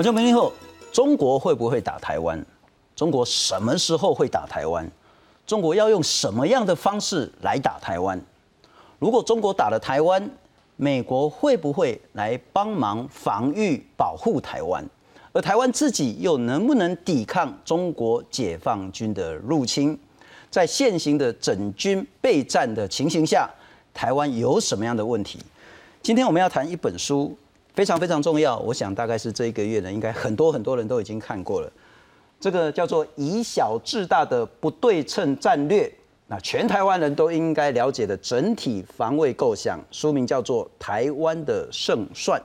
[0.00, 0.50] 我就没听后，
[0.90, 2.42] 中国会不会打台湾？
[2.96, 4.90] 中国什么时候会打台湾？
[5.46, 8.18] 中国要用什么样的方式来打台湾？
[8.98, 10.30] 如果中国打了台湾，
[10.76, 14.82] 美国会不会来帮忙防御保护台湾？
[15.32, 19.98] 而台湾自己又能不能抵抗中国解放军的入侵？
[20.50, 23.46] 在现行的整军备战的情形下，
[23.92, 25.38] 台湾有什么样的问题？
[26.00, 27.36] 今天我们要谈一本书，
[27.74, 28.58] 非常非常重要。
[28.58, 31.72] 我想大概是这一个月呢，应该很多很多人都已经看过了。
[32.38, 35.92] 这个叫做“以小制大”的不对称战略，
[36.26, 39.78] 那全台湾人都应该了解的整体防卫构想。
[39.90, 42.40] 书名叫做《台湾的胜算》，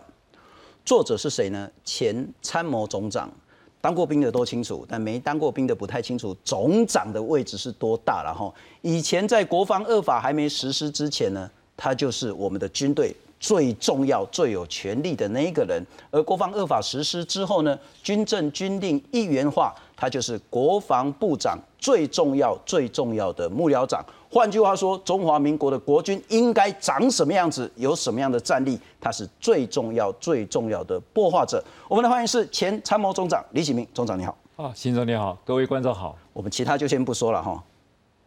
[0.84, 1.70] 作者是谁呢？
[1.86, 3.32] 前参谋总长，
[3.80, 6.36] 当过兵的都清楚，但没当过兵的不太清楚。
[6.44, 8.54] 总长的位置是多大了哈？
[8.82, 13.16] 以前在国防二法还没实施之前呢，他就是我们的军队。
[13.40, 24.04] 最重要、最有权力的那一个人，而国防二法实施之后呢，军政军令一元化，他就是国防部长最重要、最重要的幕僚长。
[24.32, 31.64] 换句话说，中华民国的国军应该长什么样子，有什么样的战力，他是最重要、最重要的擘画者。
[31.88, 34.36] 我们的欢迎是前参谋总长李启明总长，你好。
[34.56, 36.18] 啊，新总你好，各位观众好。
[36.34, 37.64] 我们其他就先不说了哈，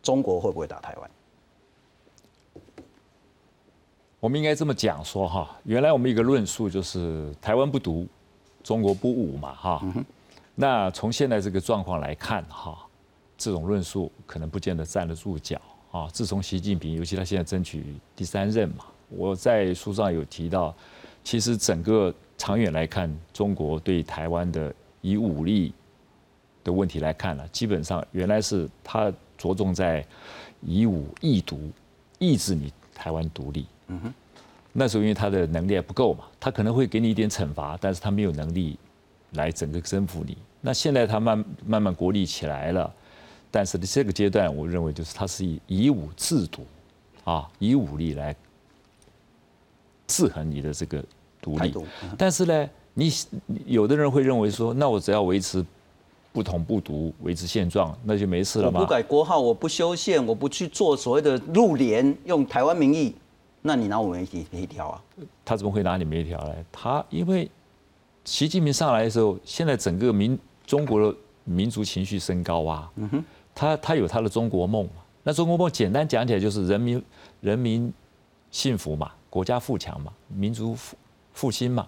[0.03, 1.11] 中国会不会打台湾？
[4.21, 8.07] 我们应该这么讲说哈，原来我们一个论述就是台湾不独，
[8.65, 9.83] 中国不武嘛哈。
[10.57, 12.77] 那从现在这个状况来看哈，
[13.37, 15.61] 这种论述可能不见得站得住脚
[15.93, 16.09] 啊。
[16.13, 20.75] 自从习近平，尤其他现在争取第三任嘛，我在书上有提到，
[21.23, 25.73] 其实整个长远来看，中国对台湾的以武力
[26.65, 30.05] 的问题来看呢，基本上原来是他着重在
[30.61, 31.71] 以武易独，
[32.19, 33.65] 抑制你台湾独立。
[33.89, 34.15] 嗯哼，
[34.73, 38.79] 那时候因为他的能力还不够嘛，他可能会给你一点惩罚，但是他没有能力
[39.33, 40.37] 来整个征服你。
[40.61, 42.93] 那现在他慢慢慢国力起来了，
[43.51, 46.67] 但是这个阶段，我认为就是他是以以武制独，
[47.25, 48.35] 啊，以武力来
[50.07, 51.03] 制衡你的这个
[51.41, 51.75] 独立。
[52.17, 53.13] 但是呢，你
[53.67, 55.65] 有的人会认为说，那我只要维持
[56.33, 58.81] 不统不独，维持现状，那就没事了吗？
[58.81, 63.15] 不改国号，我不修宪，我不去做所谓的入联，用台湾名义。
[63.69, 65.03] 那你拿我们一条啊？
[65.45, 66.65] 他怎么会拿你们一条来？
[66.73, 67.51] 他因为
[68.25, 71.15] 习近平上来的时候，现在整个民中国的
[71.45, 72.91] 民族情绪升高啊。
[72.97, 73.25] 嗯哼。
[73.55, 77.05] 他他有他的中国梦嘛那中国梦简单讲起来就是人民
[77.43, 77.93] 人民
[78.51, 80.97] 幸福嘛，国家富强嘛，民族复
[81.35, 81.87] 复兴嘛。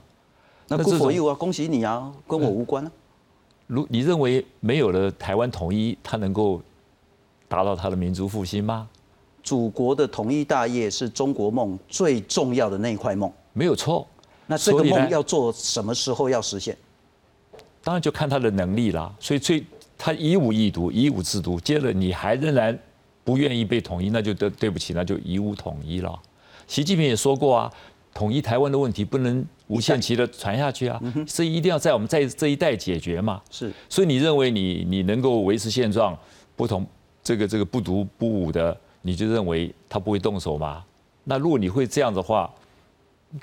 [0.69, 2.93] 那不否义啊，恭喜你啊，跟我无关啊。
[3.69, 6.61] 如你认为没有了台湾统一，他能够
[7.49, 8.87] 达到他的民族复兴吗？
[9.43, 14.07] 祖国的统一大业是中国梦最重要的那一块梦，没有错。
[14.47, 16.77] 那这个梦要做什么时候要实现？
[17.83, 19.15] 当然就看他的能力啦。
[19.21, 19.65] 所以最
[19.97, 21.59] 他以武易独，以武制独。
[21.61, 22.77] 接着你还仍然
[23.23, 26.19] 不愿意被统一，那就对对不起，那就以武统一了。
[26.67, 27.73] 习近平也说过啊，
[28.13, 33.41] 统一台湾的问题不能无限期的传下去啊，是一定要在我们在这一代解决嘛。
[33.51, 33.73] 是。
[33.89, 36.19] 所以你认为你你能够维持现状，
[36.57, 36.85] 不同
[37.23, 38.77] 这个这个不独不武的？
[39.03, 40.85] 你就认为他不会动手吗？
[41.25, 42.51] 那如果你会这样的话，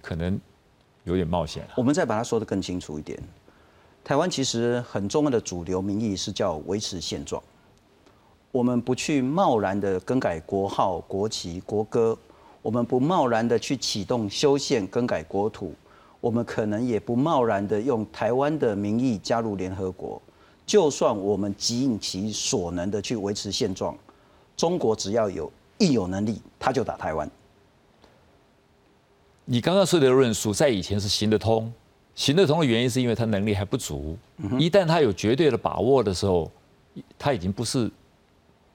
[0.01, 0.39] 可能
[1.03, 1.65] 有点冒险。
[1.75, 3.17] 我们再把它说的更清楚一点，
[4.03, 7.41] 台湾其实很重要的主流民意是叫维持现状。
[8.51, 12.17] 我们不去贸然的更改国号、国旗、国歌，
[12.61, 15.73] 我们不贸然的去启动修宪、更改国土，
[16.19, 20.21] 我们可能也不贸然的用台湾的名义加入联合国。
[20.65, 23.95] 就算我们尽其所能的去维持现状。
[24.57, 27.29] 中国只要有一有能力，他就打台湾。
[29.45, 31.71] 你刚刚说的论述，在以前是行得通，
[32.15, 34.17] 行得通的原因是因为他能力还不足。
[34.59, 36.51] 一旦他有绝对的把握的时候，
[37.19, 37.89] 他已经不是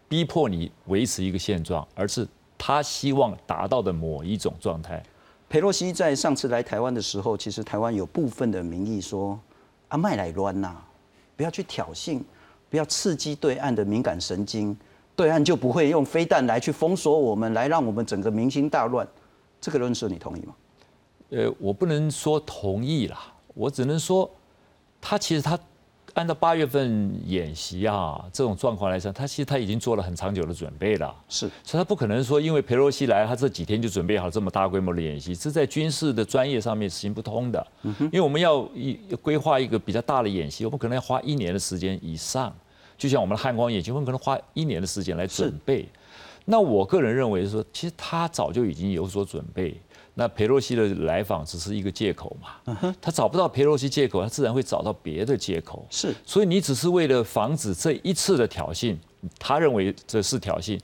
[0.08, 2.26] 逼迫你维持一个现状，而是
[2.56, 5.02] 他希望达到的某一种状态。
[5.50, 9.38] 佩洛西在上次来台湾的时候，其实台湾有部分的民意说
[9.88, 10.76] ：“阿麦来乱呐，
[11.36, 12.22] 不要去挑衅，
[12.70, 14.74] 不要刺激对岸的敏感神经。”
[15.14, 19.06] 对岸就不会用飞弹来去封锁我们，来让我们整个民心大乱。
[19.60, 20.54] 这个论述你同意吗？
[21.30, 24.30] 呃，我不能说同意啦，我只能说，
[25.00, 25.58] 他其实他
[26.14, 31.14] 按照八月份演习啊这种状况来说，他其实他已经做了很长久的准备了。
[31.28, 37.66] 是，所以他不可能说因为佩洛西来，他这几天就准备好这么大规模的演习，这在军事的专业上面是行不通的。
[37.82, 42.52] 嗯因为我们要一规划一个比较大的演习，我们可能要花一年的时间以上。
[43.02, 45.88] 就像我们的汉光演习，我们可能花一年的时间来准备。
[46.44, 49.74] 那我个人认为说，其实他早就已经有所准备，
[50.14, 55.84] 那佩洛西的来访只是一个借口嘛，他找不到佩洛西借口，他自然会找到别的借口。
[55.90, 58.96] 是，所以你只是为了防止这一次的挑衅，
[59.36, 60.78] 他认为这是挑衅，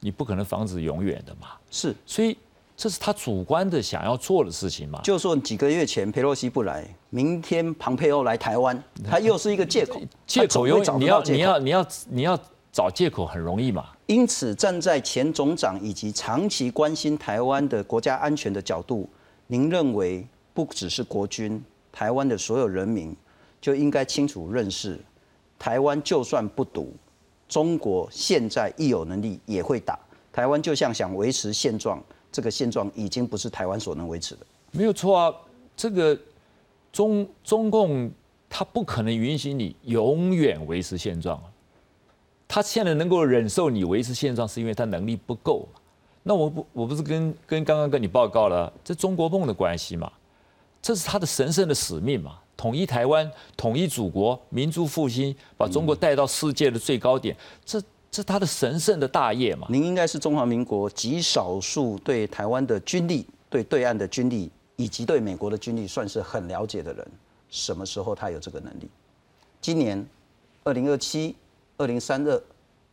[0.00, 1.50] 你不可能防止永远的嘛。
[1.70, 2.36] 是，所以
[2.80, 4.98] 这是他主观的想要做的事情嘛。
[5.02, 10.00] 就说几个月前佩洛西不来，明天庞佩欧来台湾，他又是一个借口。
[10.26, 12.40] 借口有你要你要你要你要
[12.72, 13.90] 找借口很容易嘛。
[14.06, 19.06] 因此，站在前总长以及长期关心台湾的国家安全的角度，
[19.46, 21.62] 您认为不只是国军，
[21.92, 23.14] 台湾的所有人民
[23.60, 24.98] 就应该清楚认识，
[25.58, 26.94] 台湾就算不独，
[27.46, 29.98] 中国现在一有能力也会打
[30.32, 30.62] 台湾。
[30.62, 34.46] 就像想维持现状，这个现状已经不是台湾所能维持的。
[34.72, 35.34] 没有错啊，
[35.76, 36.18] 这个
[36.92, 38.10] 中中共
[38.48, 41.44] 他不可能允许你永远维持现状啊。
[42.46, 45.80] 他现在能够忍受你维持现状，是因为他能力不够嘛？
[46.22, 50.10] 那我不我不是跟跟刚刚跟你报告了，这中国梦的关系嘛？
[50.82, 52.38] 这是他的神圣的使命嘛？
[52.56, 57.34] 统一台湾，统一祖国，民族复兴，把中国带到世界的最高点，
[57.64, 57.80] 这
[58.10, 59.66] 这他的神圣的大业嘛？
[59.70, 67.06] 您应该是中华民国极少数对台湾的军力、对对岸的军力以及对美国的军力算是很了解的人。
[67.48, 68.88] 什么时候他有这个能力？
[69.60, 70.06] 今年
[70.64, 71.34] 二零二七。
[71.78, 72.42] 二零三二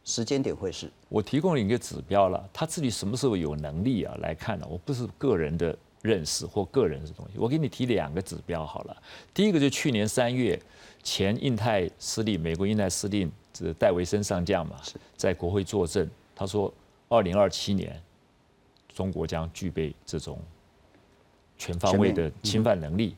[0.06, 0.90] 时间点会是？
[1.10, 4.16] 我提供了一个指标了，他自己什么时候有能力啊？
[4.22, 4.66] 来看呢？
[4.70, 8.96] 我不是个人的认识或个人的东西，我给你提两个指标好了。
[9.34, 10.58] 第一个就去年三月，
[11.04, 13.30] 前印太司令、美国印太司令
[13.65, 14.75] 这戴维森上将嘛，
[15.15, 16.74] 在国会作证，他说
[17.09, 18.01] 二零二七年
[18.94, 20.39] 中国将具备这种
[21.57, 23.15] 全方位的侵犯能力。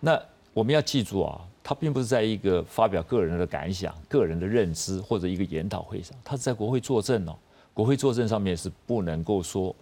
[0.00, 0.20] 那
[0.52, 1.40] 我们要记住啊。
[1.62, 7.36] 他并不是在一个发表个人的感想、个人的认知或者一个研讨会上，他是在国会作证哦。
[7.72, 9.76] 国会作证上面是不能够说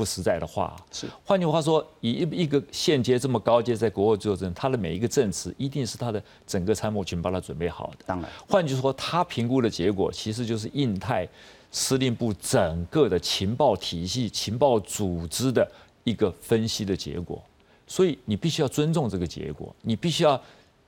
[0.00, 0.74] 不实在的话。
[0.90, 8.04] 是，换句话说，以一一个现阶这么高阶在国会作证，他的每一个证词一定是他的整个参谋群帮他准备好的。
[8.06, 11.28] 当然，换句话说，他评估的结果其实就是印太
[11.70, 15.70] 司令部整个的情报体系、情报组织的
[16.04, 17.42] 一个分析的结果。
[17.86, 20.40] 所以你必须要尊重这个结果，你必须要。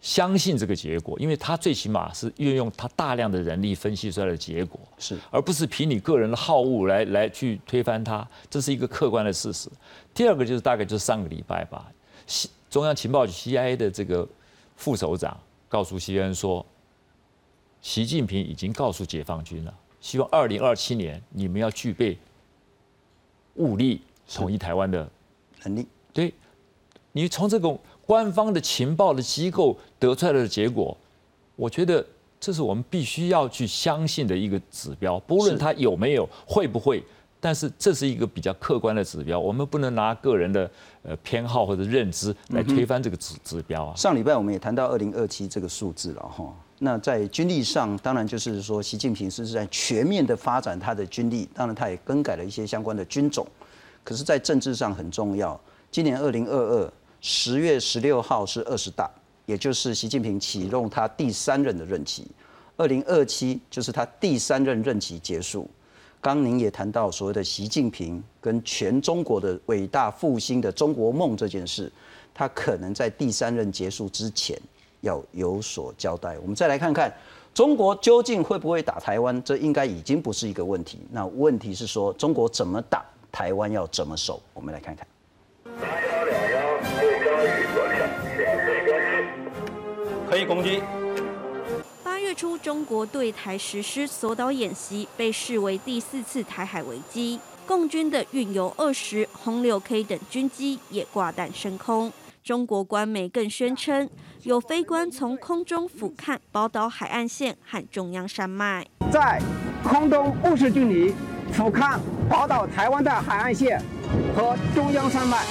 [0.02, 9.70] 相信这个结果，因为他最起码是运用他大量的人力分析出来的结果，是，而不是凭你个人的好恶来来去推翻它，这是一个客观的事实。
[10.12, 11.88] 第二个就是大概就是上个礼拜吧，
[12.26, 14.28] 西中央情报局 CIA 的这个
[14.74, 15.38] 副首长
[15.68, 16.66] 告诉 CNN 说，
[17.80, 22.18] 习近平已经告诉解放军了，希望二零二七年你们要具备
[23.54, 24.02] 武力
[24.34, 25.08] 统一台湾的
[25.62, 25.86] 能力。
[26.12, 26.34] 对，
[27.12, 27.80] 你从这种。
[28.12, 30.94] 官方的情报的机构得出来的结果，
[31.56, 32.04] 我觉得
[32.38, 35.18] 这是我们必须要去相信的一个指标。
[35.20, 37.02] 不论它有没有、会不会，
[37.40, 39.40] 但是这是一个比较客观的指标。
[39.40, 40.70] 我们不能拿个人的
[41.02, 43.96] 呃偏好或者认知来推翻这个指指标啊。
[43.96, 46.54] 上礼拜我们也谈到二零二七这个数字了哈。
[46.80, 53.46] 那在军力上，当然就是说，习近平是在全面的发展他的军力，当然他也更改了一些相关的军种。
[54.04, 55.58] 可是，在政治上很重要。
[55.90, 56.92] 今年二零二二。
[57.24, 59.08] 十月十六号是二十大，
[59.46, 62.26] 也就是习近平启动他第三任的任期。
[62.76, 65.70] 二零二七就是他第三任任期结束。
[66.20, 71.90] 刚您也谈到所谓的习近平跟全中国的伟大复兴的中国梦这件事，
[72.34, 74.60] 他可能在第三任结束之前
[75.02, 76.36] 要有所交代。
[76.40, 77.12] 我们再来看看
[77.54, 80.98] 中国究竟会不会打台湾，这应该已经不是一个问题。
[81.12, 84.42] 那问题是说中国怎么打台湾要怎么守？
[84.52, 85.06] 我们来看看。
[90.32, 90.82] 可以攻击。
[92.02, 97.38] 八月初，中国对台实施锁岛演习，被视为第四次台海危机。
[97.66, 102.10] 共军的运油二十、轰六 K 等军机也挂弹升空。
[102.42, 104.08] 中国官媒更宣称，
[104.44, 109.38] 有飞官从空中俯瞰宝岛海岸线和中央山脉，在
[109.84, 111.12] 空中五十距离
[111.52, 111.98] 俯瞰
[112.30, 113.78] 宝岛台湾的海岸线
[114.34, 115.44] 和中央山脉。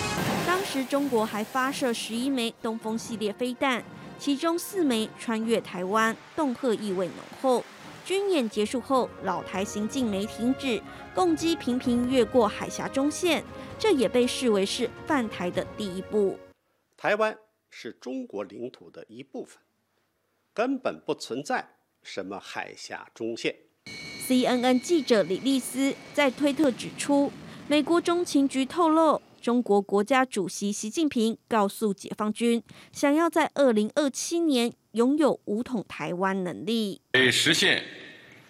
[0.47, 3.83] 当时，中国还发射十一枚东风系列飞弹。
[4.21, 7.65] 其中四枚穿越台湾，恫吓意味浓厚。
[8.05, 10.79] 军演结束后，老台行径没停止，
[11.15, 13.43] 共机频频越过海峡中线，
[13.79, 16.37] 这也被视为是犯台的第一步。
[16.95, 17.35] 台湾
[17.71, 19.57] 是中国领土的一部分，
[20.53, 21.69] 根本不存在
[22.03, 23.55] 什么海峡中线。
[24.27, 27.31] CNN 记者李丽斯在推特指出，
[27.67, 29.19] 美国中情局透露。
[29.41, 32.62] 中国国家主席习近平告诉解放军，
[32.93, 37.83] 想要在二零二七年拥有武统台湾能力，为实现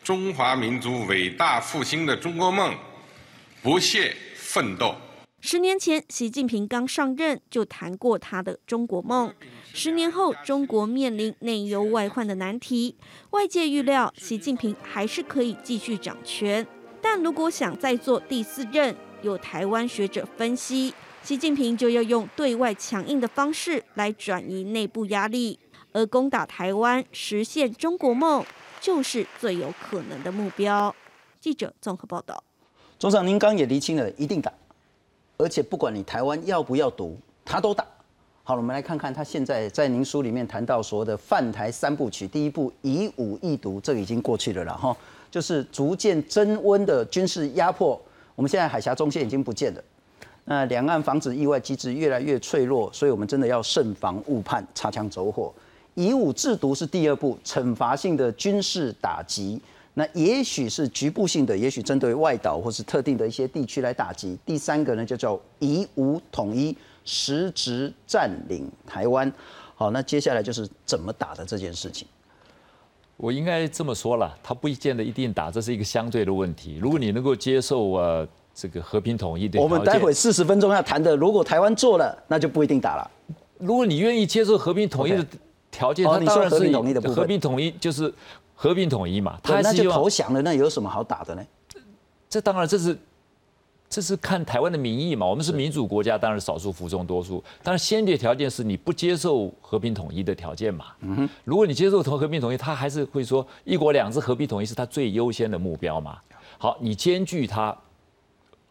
[0.03, 2.75] 中华民族伟大复兴的中国梦
[3.63, 4.93] 不懈奋斗。
[5.39, 9.33] 十年前，习近平刚上任就谈过他的中国梦。
[9.73, 12.95] 十年后，中国面临内忧外患的难题，
[13.31, 16.67] 外界预料习近平还是可以继续掌权。
[17.01, 25.59] 但如果想再做第四任，有台湾学者分析，习近平就要用对外强硬的方式来转移内部压力，
[25.91, 28.43] 而攻打台湾、实现中国梦，
[28.79, 30.93] 就是最有可能的目标。
[31.39, 32.43] 记者综合报道。
[32.97, 34.51] 总长，您刚也厘清了，一定打，
[35.37, 37.85] 而且不管你台湾要不要读，他都打。
[38.43, 44.97] 好了，我们来看看他现在在您书里面谈到说的泛台三部曲，第一步以武易独，这个已经过去了了哈，
[45.29, 48.01] 就是逐渐增温的军事压迫。
[48.35, 49.83] 我们现在海峡中线已经不见了，
[50.45, 55.53] 那两岸防止意外机制越来越脆弱，所以我们真的要慎防误判、擦枪走火。
[55.93, 59.61] 以武制毒是第二步，惩罚性的军事打击。
[59.93, 64.37] 那也许是局部性的，也许针对外岛或是特定的一些地区来打击。
[64.45, 69.29] 第三个呢，就叫以武统一，实质占领台湾。
[69.75, 72.07] 好，那接下来就是怎么打的这件事情。
[73.21, 76.79] 我应该这么说了，他不见得一定打，这是一个相对的问题。
[76.81, 83.11] 如果你能够接受呃这个和平统一的，我们待会四十分钟要谈的，如果台湾做了，那就不一定打了。
[83.59, 85.23] 如果你愿意接受和平统一的
[85.69, 88.13] 条件，他当然是和平统一的和平统一就是。
[88.53, 91.41] 和平统一嘛，他那就投降了，那有什么好打的呢？
[92.29, 92.95] 这当然这是
[93.91, 95.25] 这是看台湾的民意嘛。
[95.25, 97.43] 我们是民主国家，当然少数服从多数。
[97.61, 100.85] 当然，先决条件是你不接受和平统一的条件嘛。
[101.01, 101.29] 嗯哼。
[101.43, 106.17] 如果你接受同和平统一，他还是会说一国两制和平统一是他最优先的目标嘛。
[106.57, 107.77] 好，你兼具他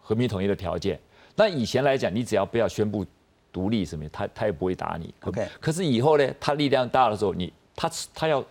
[0.01, 0.99] 和平统一的条件。
[1.37, 3.05] 那以前来讲，你只要不要宣布
[3.53, 5.13] 独立什么，他他也不会打你。
[5.25, 5.47] OK。
[5.61, 8.43] 可是以后呢，他力量大的时候，你他他要。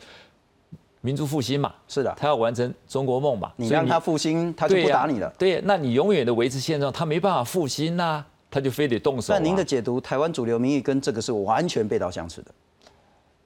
[1.02, 3.52] 民族复兴嘛，是的，他要完成中国梦嘛。
[3.56, 5.34] 你让他复兴，他就不打你了。
[5.38, 9.34] 对，那你永远的维持现状，他没办法复兴呐，他就非得动手。
[9.34, 12.52] 那您的解读，台湾主流民意跟这个是完全背道相驰的。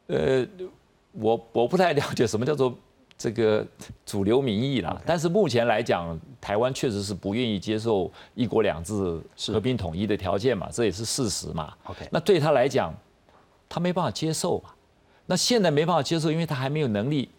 [0.07, 0.47] 呃，
[1.11, 2.75] 我我不太了解 什么叫做
[3.17, 3.65] 这个
[4.03, 9.21] 主流民意啦，但是目前来讲，台湾确实是不愿意接受一国两制
[9.53, 11.71] 和平统一的条件嘛，这也是事实嘛。
[11.85, 12.91] OK，那对他来讲，
[13.69, 14.71] 他没办法接受嘛。
[15.27, 17.29] 那现在没办法接受，因为他还没有能力。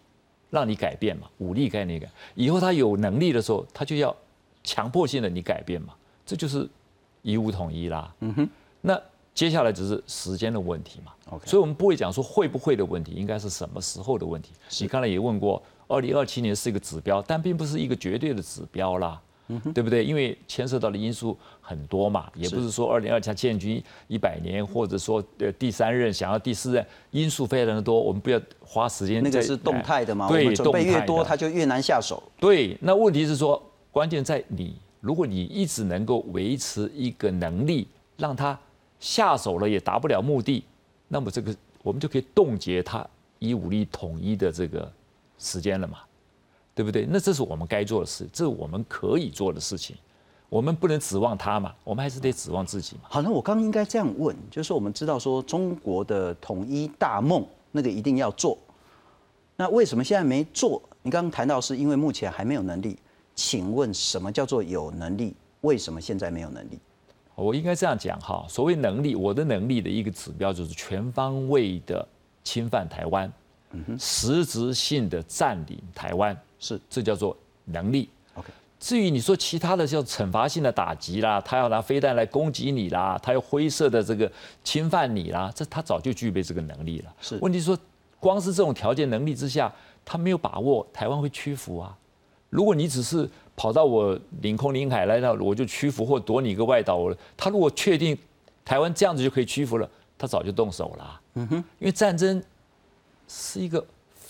[0.55, 2.07] 让你改变嘛，武力概念改。
[2.33, 4.15] 以后他有能力的时候，他就要
[4.63, 5.93] 强迫性的你改变嘛，
[6.25, 6.67] 这就是
[7.21, 8.15] 一武统一啦。
[8.21, 8.49] 嗯哼。
[8.79, 8.99] 那
[9.33, 11.11] 接下来只是时间的问题嘛。
[11.31, 11.45] OK。
[11.45, 14.51] 所以我们不会讲说会不会的问题，应该是什么时候的问题。
[14.79, 19.21] 你刚才也问过，二零二七年是一个指标，但并不是一个绝对的指标啦。
[19.73, 20.03] 对不对？
[20.03, 29.21] 因为牵涉到的因素很多嘛，也不是说二零二七建军一百年，或者说呃第三任想要第四任，因素非常的多，我们不要花时间。
[29.21, 30.27] 那个是动态的嘛？
[30.27, 32.21] 对，准备越多，他就越难下手。
[32.39, 33.61] 对，那问题是说，
[33.91, 37.87] 关键在你，如果你一直能够维持一个能力，
[38.17, 38.57] 让他
[38.99, 40.63] 下手了也达不了目的，
[41.07, 43.05] 那么这个我们就可以冻结他
[43.37, 44.91] 以武力统一的这个
[45.37, 45.99] 时间了嘛。
[46.75, 47.07] 对不对？
[47.09, 49.95] 那这是我们该做的事，这是我们可以做的事情。
[50.47, 53.03] 我们不能指望他嘛，我们还是得指望自己嘛。
[53.09, 58.57] 好，那我刚应该这样问，就是我们知道说中国的统一大梦那个一定要做，
[59.55, 60.81] 那为什么现在没做？
[61.01, 62.97] 你刚刚谈到是因为目前还没有能力，
[63.33, 65.35] 请问什么叫做有能力？
[65.61, 66.79] 为什么现在没有能力？
[67.33, 72.07] 我应该这样讲哈，所谓能力，我的能力的一个指标就是全方位的
[72.43, 73.31] 侵犯台湾，
[73.99, 76.37] 实质性的占领台湾。
[76.65, 78.09] 是，这叫做能力。
[78.33, 84.31] OK，至于你说其他的叫惩罚性的打击啦，他要拿飞弹来攻击你啦，他要灰色的这个
[84.63, 87.13] 侵犯你啦，这他早就具备这个能力了。
[87.21, 87.77] 是，问题说，
[88.19, 89.71] 光是这种条件能力之下，
[90.03, 91.95] 他没有把握台湾会屈服啊。
[92.49, 98.17] 如果你只是跑到我领空领海来到，我就屈服或夺你一个外岛，我他如果确定
[98.63, 101.21] 台湾这样子就可以屈服了，他早就动手了。
[101.35, 102.41] 嗯哼，因为战争
[103.27, 103.85] 是一个。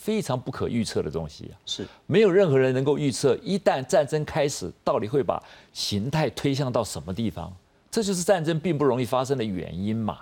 [0.05, 5.41] 非常不可预测的东西啊，是没有任何人能够预测，一旦战争开始，到底会把
[5.74, 7.51] 形态推向到什么地方？
[7.89, 10.19] 这就是战争并不容易发生的原因嘛。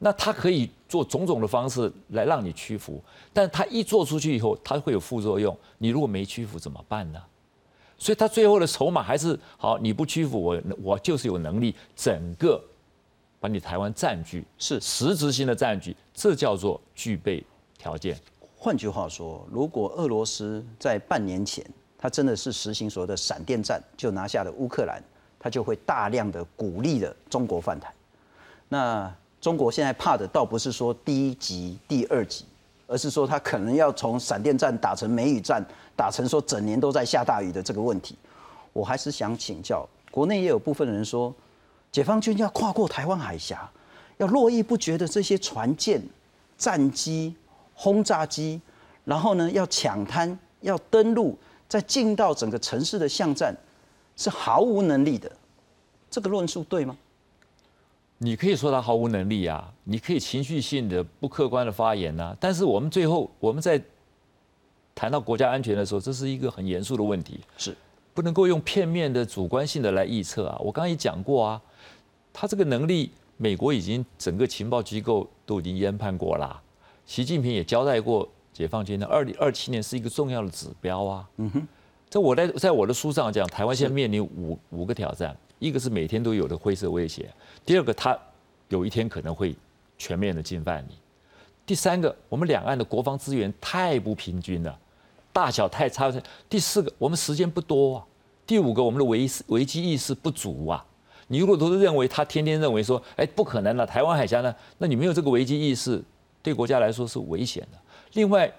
[0.00, 3.00] 那他可以做种种的方式来让你屈服，
[3.32, 5.56] 但他一做出去以后，他会有副作用。
[5.78, 7.22] 你如果没屈服怎么办呢？
[7.96, 12.60] 所以他最后的筹码还是好，你不屈服我，我就是有能力整个
[13.38, 17.42] 把你台湾占据，是实质性的占据，这叫做具备
[17.78, 18.18] 条件。
[18.64, 21.62] 换句话说，如果俄罗斯在半年前，
[21.98, 25.02] 他真的是实行所谓的闪电战，就拿下了乌克兰，
[25.38, 27.92] 他就会大量的鼓励了中国犯台。
[28.70, 32.46] 那中国现在怕的倒不是说第一级、第二级，
[32.86, 35.62] 而是说他可能要从闪电战打成梅雨战，
[35.94, 38.16] 打成说整年都在下大雨的这个问题。
[38.72, 41.34] 我还是想请教，国内也有部分人说，
[41.92, 43.70] 解放军要跨过台湾海峡，
[44.16, 46.00] 要络绎不绝的这些船舰、
[46.56, 47.36] 战机、
[47.74, 48.60] 轰炸机，
[49.04, 51.36] 然后呢要抢滩、要登陆，
[51.68, 53.54] 再进到整个城市的巷战，
[54.16, 55.30] 是毫无能力的。
[56.10, 56.96] 这个论述对吗？
[58.18, 63.82] 你可以说他毫无能力啊，你可以情绪性的、不客观的发言呐、但是我们最后我们在
[64.94, 67.76] 谈到国家安全的时候，这是一个很严肃的问题，是
[68.14, 70.56] 不能够用片面的、主观性的来臆测啊。
[70.60, 71.60] 我刚刚也讲过啊，
[72.32, 76.62] 他这个能力，美国已经整个情报机构都已经研判过啦。
[77.06, 81.28] 习近平也交代过，解放军的二零二七年是一个重要的指标啊。
[81.36, 81.68] 嗯哼，
[82.08, 87.28] 在我在在我的书上讲，台湾现在面临五五个挑战，一个是每天都有的灰色威胁，
[87.64, 88.18] 第二个它
[88.68, 89.54] 有一天可能会
[89.98, 90.94] 全面的侵犯你，
[91.66, 94.78] 第三个我们两岸的国防资源太不平均了，
[95.32, 96.12] 大小太差，
[96.48, 98.06] 第四个我们时间不多啊，
[98.46, 100.84] 第五个我们的危危机意识不足啊。
[101.28, 106.02] 你如果都是认为他天天认为说，哎，不可能了，台湾海峡呢，那你没有这个危机意识，
[106.44, 107.78] 对国家来说是危险的。
[108.12, 108.52] 另外，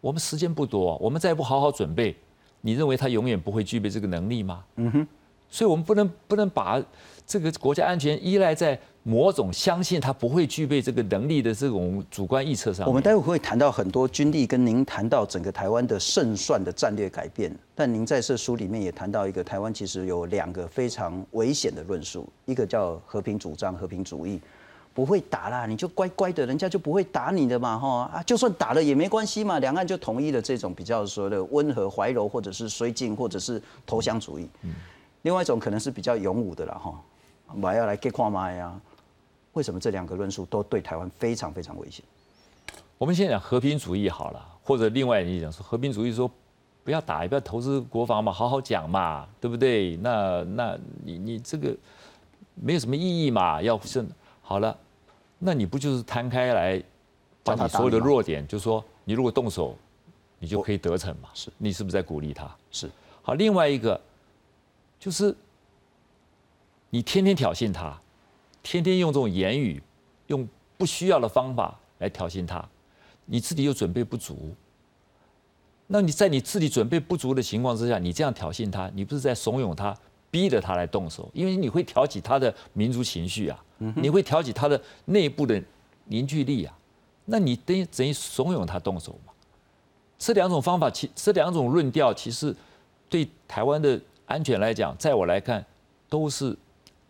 [0.00, 2.14] 我们时间不多，我们再不好好准备，
[2.60, 4.64] 你认为他永远不会具备这个能力吗？
[4.76, 5.06] 嗯哼。
[5.50, 6.78] 所以我们不能不能把
[7.26, 12.86] 这个国家安全依赖在某种相信他不会具备这个能力的这种主观臆测上。
[12.86, 17.50] 我们待会会谈到很多军力，跟您谈到整个台湾的胜算的战略改变。
[17.74, 24.38] 但您在这书里面也谈到一个台湾其实有两个非常危险的论述，一个叫和平主张、和平主义，
[24.98, 34.48] 不会打啦，你就乖乖的，人家就不会打你的嘛，哈啊，就算打了也没关系嘛，两岸就统一了这种比较说的温和怀柔，或者是绥靖，或者是投降主义。
[35.22, 37.00] 另外一种可能是比较勇武的了哈，
[37.62, 38.74] 我还要来 get 跨麦呀。
[39.52, 42.04] 为什么这两个论述都对台湾非常非常危险？
[42.98, 46.28] 我们先讲和平主义好了，或者另外你讲说和平主义说
[46.82, 49.96] 不要打，也不要投资国防嘛，好好讲嘛，对不对？
[49.98, 51.72] 那那你你这个
[52.56, 54.04] 没有什么意义嘛，要是
[54.42, 54.74] 好了，
[55.38, 56.82] 那你不就是摊开来
[57.42, 59.76] 把你所有的弱点，就说你如果动手，
[60.38, 61.28] 你就可以得逞嘛？
[61.34, 62.54] 是你是不是在鼓励他？
[62.70, 62.90] 是
[63.22, 64.00] 好，另外一个
[64.98, 65.34] 就是
[66.90, 68.00] 你天天挑衅他，
[68.62, 69.82] 天天用这种言语，
[70.26, 72.66] 用不需要的方法来挑衅他，
[73.24, 74.54] 你自己又准备不足。
[75.86, 79.96] 那你在你自己准备不足的情况之下，你这样挑衅他，你不是在怂恿他，
[80.30, 81.30] 逼着他来动手？
[81.32, 83.64] 因为你会挑起他的民族情绪啊，
[83.96, 85.62] 你会挑起他的内部的
[86.06, 86.76] 凝聚力啊，
[87.26, 89.32] 那你等于等于怂恿他动手嘛？
[90.18, 92.54] 这两种方法，其这两种论调，其实
[93.08, 95.64] 对台湾的安全来讲，在我来看
[96.08, 96.56] 都是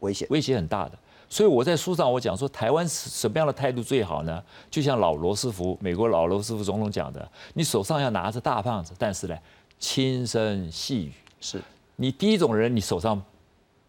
[0.01, 0.29] 危险。
[0.31, 0.99] 威胁很大的。
[1.31, 4.43] 所以我在书上我讲说，台湾什么样的态度最好呢？
[4.71, 9.37] 就像老罗斯福，美国老罗斯福总统讲的，你手上要拿着大棒子，但是呢，
[9.79, 11.13] 轻声细语。
[11.41, 11.63] 是
[11.97, 13.23] 你第一种人，你手上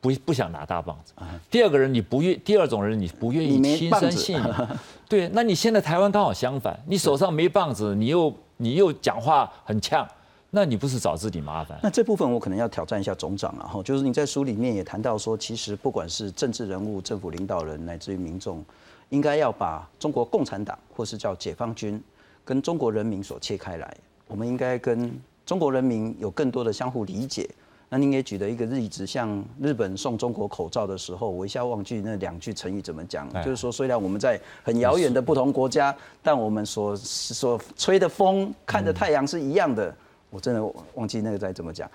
[0.02, 1.14] 不不想拿大棒子；
[1.52, 4.40] 第二个人，你不愿；第二种人，你不愿意轻没棒子声细语。
[5.10, 10.08] 对，那你现在台湾刚好相反，你手上没棒子，你又你又讲话很呛，
[10.52, 11.78] 那你不是找自己麻烦？
[11.84, 18.64] 那这部分我可能要挑战一下总长了哈，就是你在书里面也谈到说，其实不管是政治人物、政府领导人，乃至于民众，
[19.10, 22.02] 应该要把中国共产党或是叫解放军
[22.46, 25.12] 跟中国人民所切开来，我们应该跟
[25.46, 27.50] 中国人民有更多的相互理解。
[27.92, 39.94] 那您也举了一个例子，像日本送中国口罩的时候，我一下忘记那两句成语怎么讲，哎就是说虽然我们在很遥远的不同国家，但我们所所吹的风、看的太阳是一样的。
[40.30, 41.90] 我真的忘记那个在怎么讲。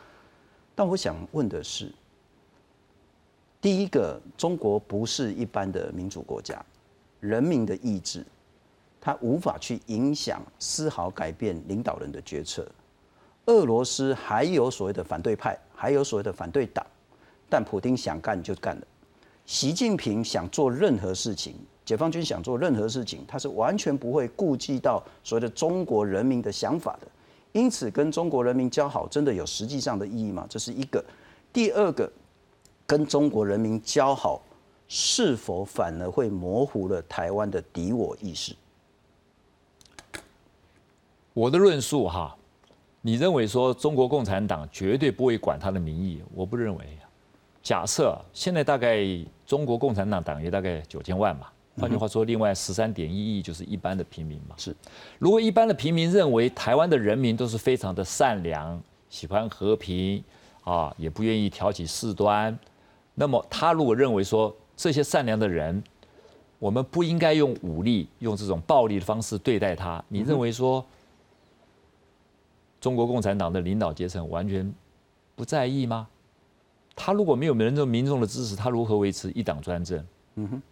[0.75, 1.89] 但我想问的是，
[3.61, 6.61] 第一个，中国不是一般的民主国家，
[7.21, 8.27] 人民的意志，
[9.01, 12.67] 它无法去影响丝毫改变领导人的决策。
[13.47, 16.85] 俄罗斯还有所谓的反对派，还有所谓的反对党，
[17.49, 18.83] 但普京想干就干了。
[19.45, 21.55] 习近平想做任何事情，
[21.85, 27.09] 解放军想做任何事情，他是完全不会顾及到所谓的中国人民的想法的。
[27.53, 30.47] 因此，跟中国人民交好，真的有实际上的意义吗？
[30.49, 31.05] 这是一个。
[31.53, 32.11] 第二个，
[32.87, 34.43] 跟中国人民交好，
[34.89, 38.57] 是否反而会模糊了台湾的敌我意识？
[41.33, 42.37] 我的论述哈，
[43.07, 46.85] 你认为说中国共产党绝对不会管他的民意，我不认为。
[47.63, 49.05] 假设现在大概
[49.45, 54.55] 中国共产党党员大概九千万嘛，换句话说，另外十三点一亿就是一般的平民嘛。
[54.57, 54.75] 是，
[55.19, 60.25] 如果一般的平民认为台湾的人民都是非常的善良，喜欢和平
[60.63, 62.59] 啊，也不愿意挑起事端，
[63.15, 65.85] 那么他如果认为说这些善良的人，
[66.59, 70.83] 我们不应该用武力、用这种暴力的方式对待他，你认为说
[72.85, 74.71] 中国共产党的领导阶层完全
[75.35, 76.07] 不在意吗？
[76.95, 80.07] 他如果没有民众民众的支持，他如何维持一党专政？
[80.35, 80.63] 嗯哼。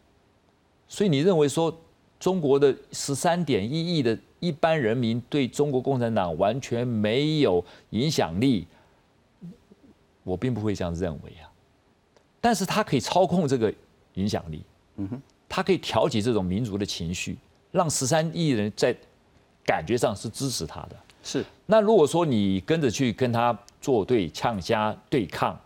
[0.86, 1.74] 所以你认为说
[2.20, 8.66] 中国的十三点一亿的一般人民对中国共产党完全没有影响力？
[10.22, 11.48] 我并不会这样认为啊。
[12.42, 13.72] 但是他可以操控这个
[14.16, 14.62] 影响力，
[14.96, 17.38] 嗯哼，他可以调节这种民族的情绪，
[17.70, 18.94] 让十三亿人在
[19.64, 20.96] 感觉上是支持他的。
[21.22, 21.44] 是。
[21.66, 25.58] 那如果说你跟着去跟他作对、呛虾、对抗，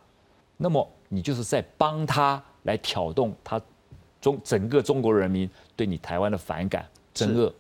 [0.56, 3.60] 那么你就是在帮他来挑动他
[4.20, 7.52] 中整个中国人民对你台湾的反感、憎恶，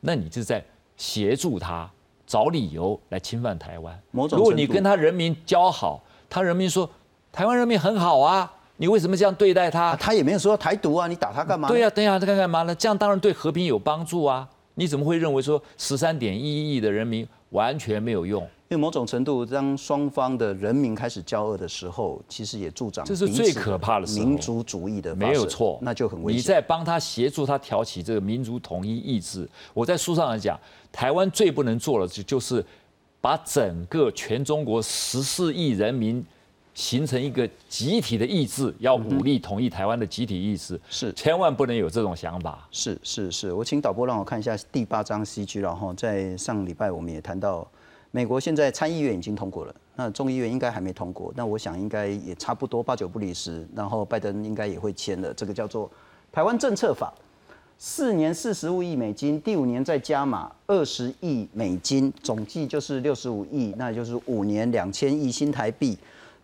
[0.00, 0.64] 那你就在
[0.96, 1.90] 协助他
[2.26, 4.00] 找理由来侵犯台湾。
[4.12, 6.88] 如果你跟他人民交好，他人民说。
[7.32, 9.94] 台湾人民很好啊，你为什么这样对待他？
[9.94, 11.68] 他也没有说台独啊，你打他干嘛？
[11.68, 12.74] 对呀，等下他干干嘛呢？
[12.74, 14.48] 这样当然对和平有帮助啊！
[14.74, 18.42] 你怎么会认为说十三点一亿的人民完全没有用？
[18.68, 26.38] 因为某种程度，当双方的人民开始交恶的时候，其实也助长这是最可怕的民族主义的没有错，那就很危险。
[26.38, 29.48] 你在帮他协助他挑起这个民族统一意志。
[29.74, 30.58] 我在书上来讲，
[30.92, 32.64] 台湾最不能做的就就是
[33.20, 36.24] 把整个全中国十四亿人民。
[36.80, 42.66] 形成一个集体的意志，要武力统一台湾的集体意志，是千万不能有这种想法。
[42.70, 47.70] 是是是，我请导播让我看一下第八章 C G，然后在上礼拜我们也谈到，
[48.10, 55.88] 美国现在参议院已经通过了，那众议院应该还没通过，那我想应该也差不多八九不离十，然后拜登应该也会签了，这个叫做
[56.32, 57.12] 台湾政策法，
[57.76, 65.98] 四年四十五亿美金，第五年再加码二十亿美金，总计就是六十五亿，那就是五年两千亿新台币。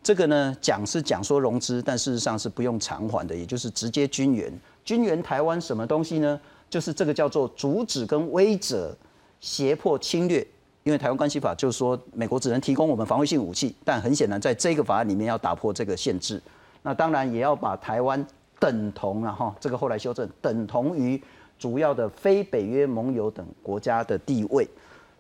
[0.07, 4.57] 这个呢，讲是讲说融资，但事实上是不用偿还的，也就是直接军援。
[4.85, 6.41] 军援台湾什么东西呢？
[6.71, 8.97] 就是这个叫做阻止跟威者、
[9.41, 10.47] 胁迫侵略。
[10.85, 16.41] 因为台湾关系法就是说，美国只能提供我们防卫性武器，但很显然在这个法案里面要打破这个限制。
[16.85, 18.25] 那当然也要把台湾
[18.61, 21.21] 等同了哈，这个后来修正，等同于
[21.59, 24.69] 主要的非北约盟友等国家的地位。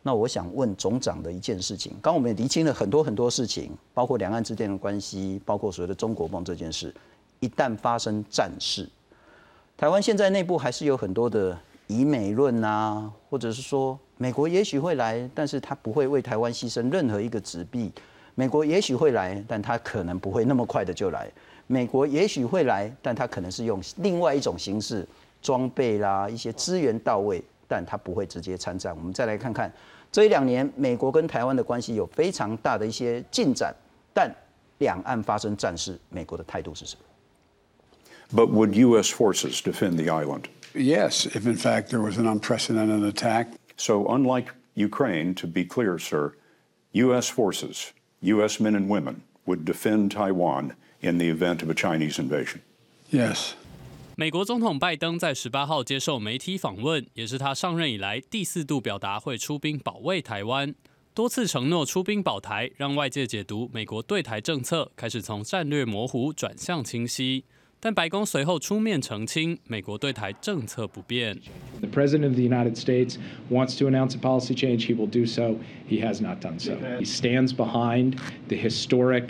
[0.07, 6.95] 那我想问总长的一件事情，刚我们也厘清了很多很多事情，包括两岸之间的关系，包括所谓的中国梦这件事，
[7.41, 8.89] 一旦发生战事，
[9.77, 17.91] 台湾现在内部还是有很多的以美论啊，或者是说美国也许会来，但是他不会为台湾牺牲任何一个纸币，
[18.37, 21.29] 美国也许会来，但他可能不会那么快的就来，
[21.67, 25.05] 美国也许会来，但他可能是用另外一种形式
[25.43, 28.97] 装备啦，一些资源到位，但他不会直接参战。
[28.97, 29.69] 我们再来看看。
[30.16, 33.74] 这一两年，美国跟台湾的关系有非常大的一些进展，
[34.14, 34.34] 但
[34.80, 37.06] 两岸发生战事，美国的态度是什么？
[38.34, 39.14] But would U.S.
[39.14, 40.46] forces defend the island?
[40.74, 43.48] Yes, if in fact there was an unprecedented attack.
[43.76, 46.34] So, unlike Ukraine, to be clear, sir,
[46.94, 47.30] U.S.
[47.30, 48.60] forces, U.S.
[48.60, 52.62] men and women, would defend Taiwan in the event of a Chinese invasion.
[53.10, 53.56] Yes.
[54.19, 60.75] 美国总统拜登在十八号接受媒体访问，也是他上任以来第四度表达会出兵保卫台湾，
[61.13, 67.45] 多次承诺出兵保台，让外界解读美国对台政策开始从战略模糊转向清晰。
[67.79, 71.39] 但白宫随后出面澄清，美国对台政策不变。
[71.81, 73.17] The President of the United States
[73.51, 74.87] wants to announce a policy change.
[74.87, 75.57] He will do so.
[75.87, 76.73] He has not done so.
[76.99, 78.15] He stands behind
[78.49, 79.25] the historic.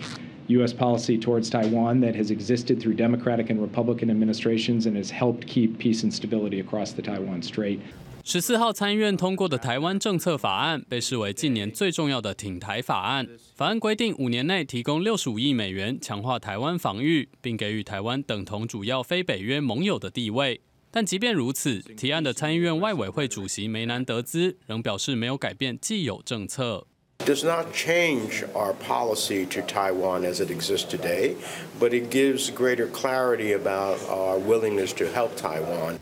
[0.49, 0.73] U.S.
[0.73, 5.79] policy towards Taiwan that has existed through Democratic and Republican administrations and has helped keep
[5.79, 7.79] peace and stability across the Taiwan Strait.
[8.23, 13.29] 十四号参议院通过的台湾政策法案被视为近年最重要的挺台法案。
[13.55, 20.61] 法案规定，五年内提供六十五亿美元，强化台湾防御，并给予台湾等同主要非北约盟友的地位。
[20.91, 26.87] 但即便如此，提案的参议院外委会主席梅南德兹仍表示没有改变既有政策。
[27.25, 31.35] Does not change our policy to Taiwan as it exists today,
[31.81, 35.99] but it gives greater clarity about our willingness to help Taiwan.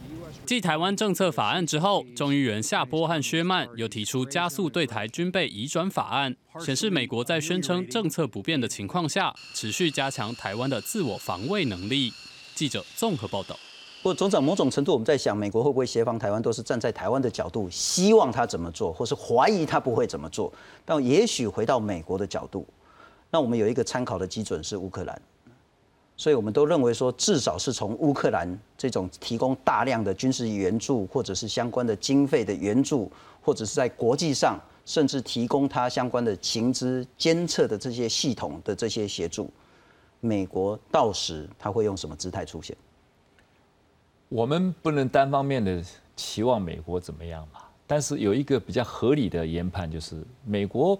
[0.46, 12.12] 继台湾政策法案之后，众议员夏波和薛曼又提出加速对台军备移转法案，显示美国在宣称政策不变的情况下，持续加强台湾的自我防卫能力。
[12.54, 13.58] 记者综合报道。
[14.04, 20.52] 不，总长，某种程度我们在想，美国会不会协防台湾，都是站在台湾的角度，希望他怎么做，或是怀疑他不会怎么做。
[20.84, 22.66] 但也许回到美国的角度，
[23.30, 25.22] 那我们有一个参考的基准是乌克兰，
[26.18, 39.48] 所以我们都认为说，至少是从乌克兰这种提供大量的军事援助，或者是相关的经费的援助，或者是在国际上甚至提供他相关的情资监测的这些系统的这些协助，
[40.20, 42.76] 美国到时他会用什么姿态出现？
[44.34, 45.80] 我们不能单方面的
[46.16, 47.60] 期望美国怎么样嘛？
[47.86, 50.96] 但是有一个比较合理的研判，就是美国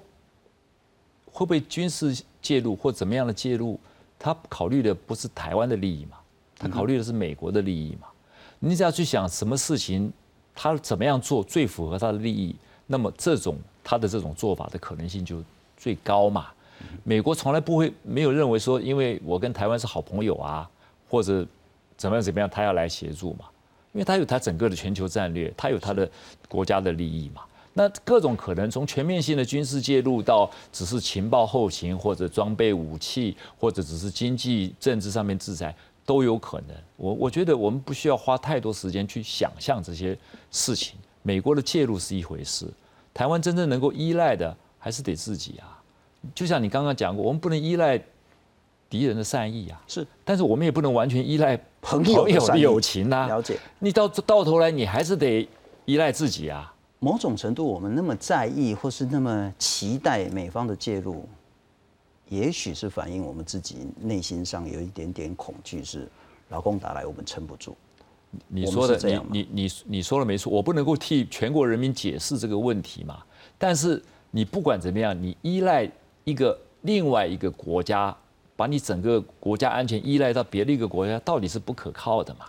[1.33, 3.77] 会不会军事介入或怎么样的介入
[4.21, 6.17] 他考虑的不是台湾的利益嘛，
[6.57, 8.07] 他考虑的是美国的利益嘛。
[8.61, 10.13] 你只要去想什么事情，
[10.55, 12.55] 他怎么样做最符合他的利益，
[12.87, 15.43] 那么这种他的这种做法的可能性就
[15.77, 16.47] 最高嘛。
[17.03, 20.71] 美国从来不会没有认为说，因为我跟台湾是好朋友啊，
[21.11, 21.45] 或者
[22.05, 23.47] 怎么样怎么样，他要来协助嘛，
[23.95, 26.07] 因为他有他整个的全球战略，他有他的
[26.51, 27.41] 国家的利益嘛。
[27.73, 36.77] 那各种可能，从全面性的军事介入到只是情报后勤，或者装备武器，或者只是经济政治上面制裁，都有可能。
[36.99, 40.15] 我我觉得我们不需要花太多时间去想象这些
[40.51, 40.99] 事情。
[41.23, 42.67] 美国的介入是一回事，
[43.15, 45.81] 台湾真正能够依赖的还是得自己啊。
[46.35, 47.99] 就像你刚刚讲过，我们不能依赖
[48.91, 53.27] 敌人的善意啊，是，但是我们也不能完全依赖朋友的友情啊。
[53.29, 55.47] 了解，你到到头来，你还是得
[55.85, 56.75] 依赖自己啊。
[56.99, 61.29] 某种程度，我们那么在意或是那么期待美方的介入，
[62.31, 66.09] 也许是反映我们自己内心上有一点点恐惧，是
[66.49, 67.77] 老公打来我们撑不住。
[68.49, 73.23] 你说的，你你你你说的没错，我不能够替全国人民解释这个问题嘛。
[73.59, 75.89] 但是你不管怎么样，你依赖
[76.25, 78.17] 一个另外一个国家，
[78.57, 82.47] 把你整个国家安全依赖到别的一个国家，到底是不可靠的嘛？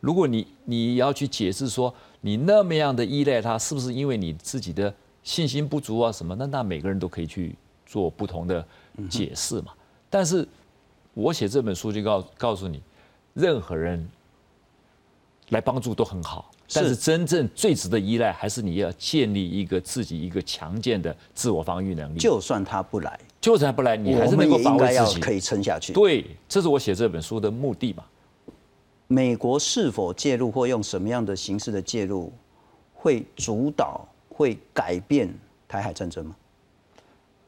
[0.00, 1.94] 如果你你要去解释说。
[2.24, 6.12] 你那么样的依赖他，是不是因为你自己的信心不足啊？
[6.12, 6.36] 什么？
[6.36, 8.64] 那那每个人都可以去做不同的
[9.10, 9.72] 解释嘛。
[10.08, 10.46] 但是，
[11.14, 12.80] 我写这本书就告告诉你，
[13.34, 14.08] 任何人
[15.48, 22.18] 来帮助都很好，但是真正最值得依赖，还是你要建立一个自己一个强健的自我防御能力。
[22.18, 25.92] 就算他不来，就算他不来，你还是能够防卫自己，可以撑下去。
[25.92, 28.04] 对，这是我写这本书的目的嘛。
[29.06, 32.32] 美国是否介入或用什么样的形式的介入，
[32.94, 35.32] 会主导、会改变
[35.68, 36.34] 台海战争吗？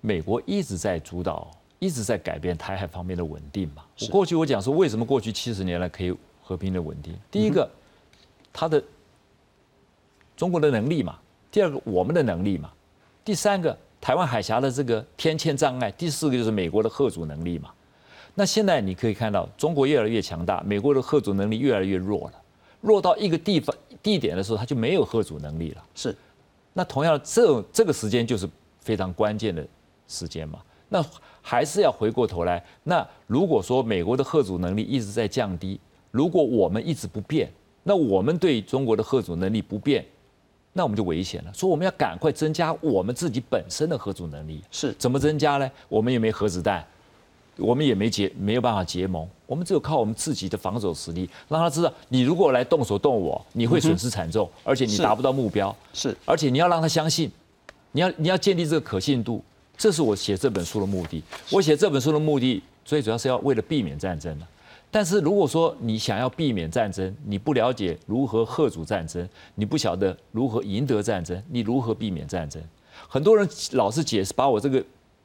[0.02, 3.82] 美国一直在主导，一直在改变台海方面的稳定嘛。
[4.10, 7.14] 过去我讲说，为什么过去七十年来可以和平的稳定？
[7.30, 7.66] 第一个，
[8.52, 8.84] 他的
[10.36, 11.12] 中国的能力嘛；
[11.50, 12.68] 第二个，我们的能力嘛；
[13.24, 17.70] 第三个，台湾海峡的这个天堑障碍；第四个就是美国的贺主能力嘛。
[18.34, 22.32] 那现在你可以看到，中国越来越强大，美国的核主能力越来越弱了。
[22.80, 25.84] 弱到一个地方地点的时候，它就没有核主能力了。
[25.94, 26.14] 是，
[26.72, 28.48] 那同样这这个时间就是
[28.80, 29.66] 非常关键的
[30.08, 30.58] 时间嘛。
[30.88, 31.02] 那
[31.40, 37.50] 还是要回过头来，那如果说美国的核主能力一直在降低，如果我们一直不变，
[37.82, 40.04] 那我们对中国的核主能力不变，
[40.74, 41.50] 那我们就危险了。
[41.54, 44.60] 所以我们要赶快增加我们自己本身的核主能力。
[44.70, 45.70] 是，怎么增加呢？
[45.88, 46.84] 我们也没核子弹。
[47.56, 55.72] 我们也没结没有办法结盟，我们只有靠我们自己的防守实力，让他知道你如果来动手动我，你会损失惨重，而且你达不到目标。
[55.92, 57.30] 是，而且你要让他相信，
[57.92, 59.40] 你要你要建立这个可信度，
[59.78, 61.22] 这是我写这本书的目的。
[61.48, 64.36] 我写这本书的目的，最主要是要为了避免战争
[64.94, 72.62] 但是如果说你想要避免战争，你不了解如何贺阻战争，你不晓得如何赢得战争，你如何避免战争？
[73.08, 74.80] 很多人老是解释，把我这个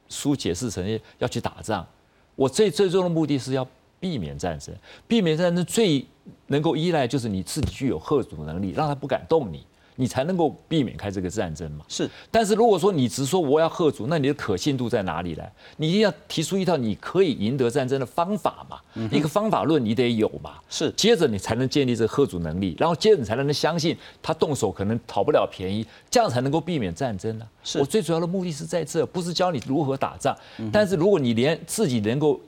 [0.08, 1.86] 书解释成要去打仗。
[2.34, 3.64] 我最最终的目的是要
[4.00, 4.74] 避免战争，
[5.06, 6.04] 避免战争最
[6.48, 9.64] 能够依赖就是你自己具有贺阻能力，让他不敢动你，
[10.00, 11.84] 你才能够避免开这个战争嘛。
[11.86, 15.44] 是，但是如果说你只说我要贺主，那你的可信度在哪里呢？
[15.76, 18.80] 你一定要提出一套你可以赢得战争的方法嘛，
[19.12, 20.54] 一个方法论你得有嘛。
[20.70, 27.46] 是，接着你才能建立这个贺主能力，然后接着你才能相信他动手可能讨不了便宜，这样才能够避免战争呢。
[27.62, 30.34] 是我最主要的目的是在这，不是教你如何打仗。
[30.72, 32.40] 但是如果你连自己能够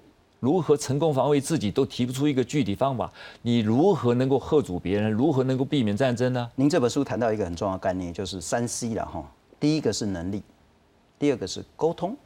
[0.42, 3.08] 如何成功防卫自己都提不出一个具体方法，
[3.42, 5.08] 你如何能够吓阻别人？
[5.08, 6.50] 如何能够避免战争呢？
[6.56, 9.24] 您这本书谈到一个很重要的概念，就是三 C 了哈。
[9.60, 10.42] 第一个是能力，
[11.16, 12.16] 第二个是沟通，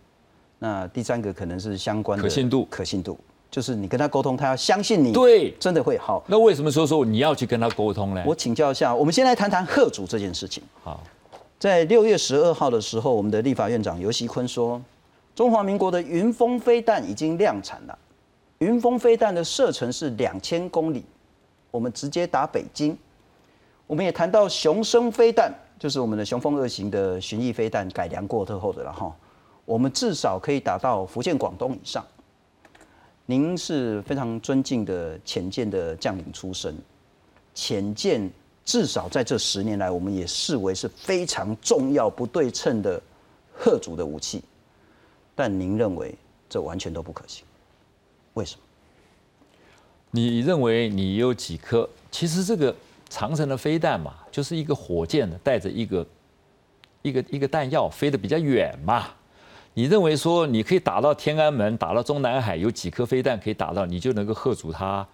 [0.58, 2.66] 那第三个可能是相关的可信度。
[2.70, 3.18] 可信度
[3.50, 6.24] 就是你跟他沟通，他要相信你，对，真的会好。
[6.26, 8.24] 那为什么说说你要去跟他沟通呢？
[8.26, 10.62] 我请教一下，我们先来谈谈贺主这件事情。
[10.82, 11.02] 好，
[11.58, 14.80] 在六月十二号的时候，我们的立法院长游锡坤说，
[15.34, 17.98] 中华民国的云峰飞弹已经量产了。
[18.58, 21.04] 云峰飞弹的射程是两千公里，
[21.70, 22.96] 我们直接打北京。
[23.86, 29.14] 我们也谈到雄升飞弹，就是我们的雄风二型的巡弋飞弹改良过之后的了哈。
[29.64, 32.04] 我们至少可以打到福建、广东以上。
[33.26, 36.74] 您是非常尊敬的潜舰的将领出身，
[37.54, 38.30] 潜舰
[38.64, 43.00] 至少在这十年来，我们也视为是非常重要、不对称的
[43.52, 44.42] 贺主的武器。
[45.34, 46.14] 但您认为
[46.48, 47.44] 这完全都不可行？
[48.36, 48.62] 为什么？
[50.10, 51.88] 你认为你有几颗？
[52.10, 52.74] 其实这个
[53.08, 56.06] 长城的飞弹嘛，就是一个火箭带着一个
[57.02, 59.08] 一个一个弹药飞得比较远嘛。
[59.74, 65.06] 你认为说你可以打到天安门，打到中南海，有几颗飞弹可以打到，你就能够吓阻他，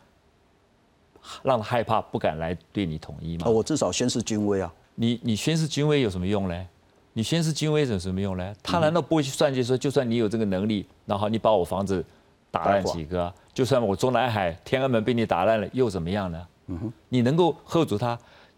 [1.43, 3.49] 让他害怕，不敢来对你统一吗？
[3.49, 4.73] 我至少宣示军威啊。
[4.95, 6.67] 你你宣示军威有什么用呢？
[7.13, 8.55] 你宣示军威有什么用呢？
[8.63, 12.05] 他难道不会去算计说，就算你有这个能力，然后你把我房子
[12.53, 16.47] 打烂几个，就算我中南海天安门被你打烂了，又怎么样呢？
[16.69, 18.17] 嗯哼，你能够吓阻他？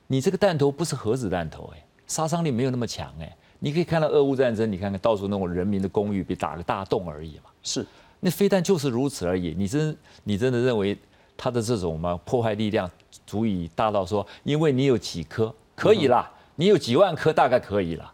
[0.08, 3.36] 你这个弹头不是核子弹头，哎，杀伤力没有那么强，哎。
[3.60, 7.44] 你可以看到俄乌战争，你看看到处那种人民的公寓被打个大洞而已嘛。
[7.62, 7.86] 是，
[8.20, 9.54] 那飞弹就是如此而已。
[9.56, 10.98] 你真你真的认为
[11.34, 12.90] 它的这种嘛破坏力量
[13.26, 18.12] 足以大到说，因为你有几颗可以啦，你有几万颗大概可以啦，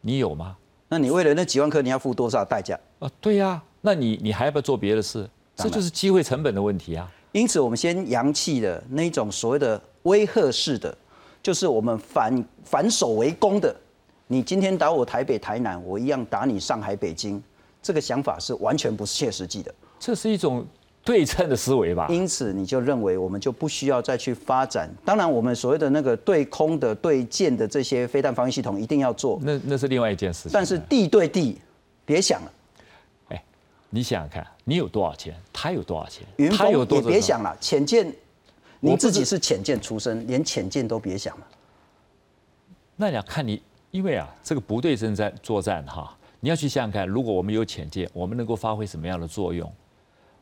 [0.00, 0.56] 你有吗？
[0.88, 2.76] 那你为了那几万颗，你要付多少代价？
[2.98, 5.28] 啊，对呀，那你你还要不要做别的事？
[5.54, 7.06] 这就是机会成本的问题啊。
[7.32, 10.96] 因此，我们先扬弃的那种所谓的威吓式的，
[11.42, 13.76] 就是我们反反守为攻的。
[14.26, 17.42] 你今天打我台北、台南，我一样打你上海、北京，
[17.82, 19.74] 这个想法是完全不切实际的。
[20.00, 20.64] 这是一种
[21.04, 22.06] 对称的思维吧？
[22.08, 24.90] 因此，你就认为我们就不需要再去发展。
[25.04, 29.38] 当然，我们所谓的那个对空的、对舰的这些飞弹防御系统一定要做。
[29.42, 30.52] 那那是另外一件事情。
[30.54, 31.58] 但是地对地，
[32.06, 32.50] 别想了。
[33.94, 35.40] 哎，你想想看，你有多少钱？
[35.52, 36.26] 他有多少钱？
[36.38, 37.56] 云峰也别想了。
[37.60, 38.12] 浅见，
[38.80, 41.46] 你自己是浅见出身，连浅见都别想了。
[42.96, 43.62] 那你要看你。
[43.92, 49.72] 因为啊，这个不对称战作战哈，你要去想想看，如果我们有浅见，我们能够发挥什么样的作用？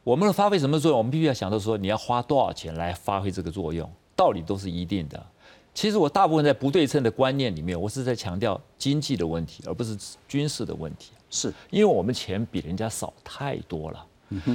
[0.02, 0.96] 我们能发挥什么作用？
[0.96, 3.86] 我们必须要想到说，你要花多少钱来发挥这个作用？
[4.16, 5.22] 道理都是一定的。
[5.74, 9.94] 其实我大部分在不对称的观念里面，我是在强调经济的问题，而不是
[10.26, 11.12] 军事的问题。
[11.32, 14.06] 是因为我们钱比人家少太多了。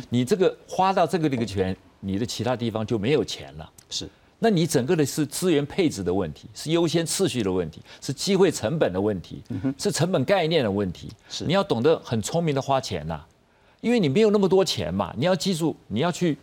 [0.09, 3.69] 你这个花到这个这个钱，你的其他地方就没有钱了。
[3.89, 4.07] 是。
[4.39, 9.41] 那你整个的是资源配置的问题，是优先次序的问题，是机会成本的问题，
[9.79, 11.09] 是成本概念的问题。
[11.27, 13.19] 是你要懂得很聪明的花钱呐，
[13.81, 15.11] 因为你没有那么多钱嘛。
[15.17, 16.37] 你要记住，你要去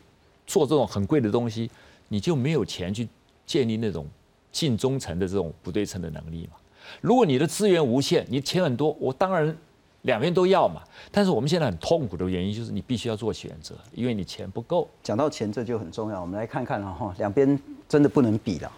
[0.44, 1.70] 做这种很贵的东西，
[2.08, 3.08] 你就没有钱去
[3.46, 4.06] 建立那种
[4.50, 6.56] 近中层的这种不对称的能力嘛。
[7.00, 9.56] 如果你的资源无限，你钱很多，我当然。
[10.04, 14.86] 两边都要嘛，但是我们现在很痛苦的原因就是你必须要做选择，因为你钱不够。
[15.02, 16.20] 讲到钱，这就很重要。
[16.20, 18.72] 我们来看看了哈，两边真的不能比了。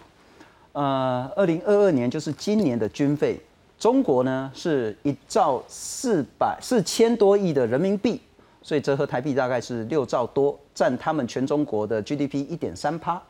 [0.71, 3.37] 呃，二零二二年就是今年的军费，
[3.77, 8.21] 中国呢是一兆四百四千多亿的人民币，
[8.61, 13.21] 所以折合台币大概是六兆多，占他们全中国的 GDP 一点三趴。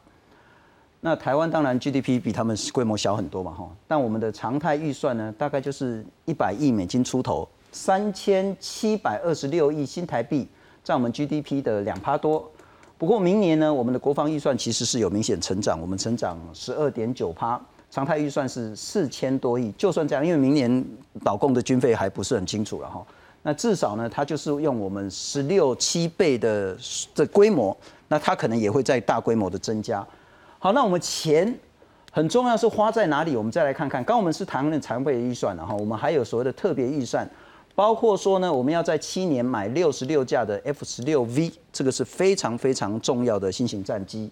[1.00, 7.48] 那台湾当然 GDP 比他们规模小很多嘛哈，但我们的常态预算呢，大概就是一百亿美金出头。
[7.78, 10.48] 三千七百二十六亿新台币，
[10.84, 12.50] 占我们 GDP 的两趴多。
[12.98, 17.62] 不过明年呢，我们的国防预算其实是有明显成长，我们成长十二点九趴，
[17.92, 19.72] 常态预算是四千多亿。
[19.78, 20.84] 就算这样，因为明年
[21.24, 23.06] 导共的军费还不是很清楚了哈。
[23.44, 26.76] 那至少呢，它就是用我们十六七倍的
[27.13, 30.06] 的规模，那它可能也会在大规模的增加。
[30.58, 31.56] 好，那我们钱
[32.12, 33.36] 很重要是花在哪里？
[33.36, 37.30] 我们再来看看，刚我们是谈论常备预算了哈，我们还有所谓的特别预算。
[37.78, 44.28] 包括说呢，我们要在七年买六十六架的 F 十六 V，这个是非常非常重要的新型战机。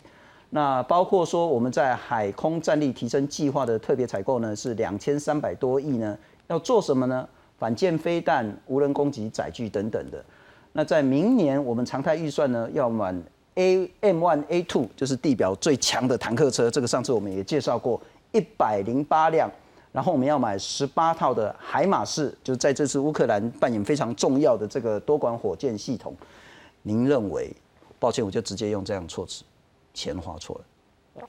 [0.50, 6.18] 那包括说我们在海空战力提升计划的特别采购呢，是两千三百多亿呢。
[6.48, 7.30] 要做什么呢？
[7.60, 10.26] 反舰飞弹、无人攻击载具等等的。
[10.74, 13.14] 那在明年我们常态预算呢，要买
[13.54, 16.72] A M One A Two，就是地表最强的坦克车。
[16.72, 19.48] 这个上次我们也介绍过，一百零八辆。
[19.96, 26.14] 然后我们要买十八套的海马式，就是在这次乌克兰扮演非常重要的这个多管火箭系统。
[26.82, 27.50] 您认为？
[27.98, 29.46] 抱歉，我就直接用这样措辞，
[29.94, 31.26] 钱花错了。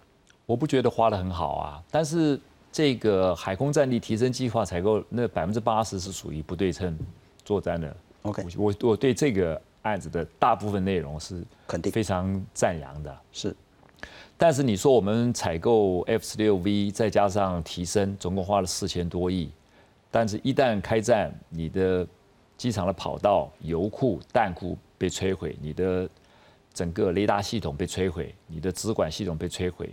[0.47, 1.81] 我不觉得花的很好啊。
[1.93, 2.39] 但是
[2.73, 6.99] 这个海空战力提升计划采购那百分之八十是属于不对称
[7.45, 7.97] 作战的。
[8.23, 13.17] OK，我我对这个案子的大部分内容是肯定非常赞扬的。
[13.31, 13.55] 是。
[14.39, 19.51] 但是你说我们采购 F 十六 V，再加上提升，总共花了四千多亿。
[20.11, 22.07] 但是，一旦开战，你的
[22.57, 26.09] 机场的跑道、油库、弹库被摧毁，你的
[26.73, 29.91] 整个雷达系统被摧毁，你的直管系统被摧毁，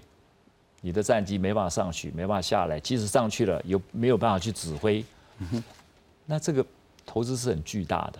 [0.82, 5.04] 你的战机没办法上去，没办法下来，即使上去了，又没有办法去指挥。
[6.26, 6.66] 那这个
[7.06, 8.20] 投资是很巨大的。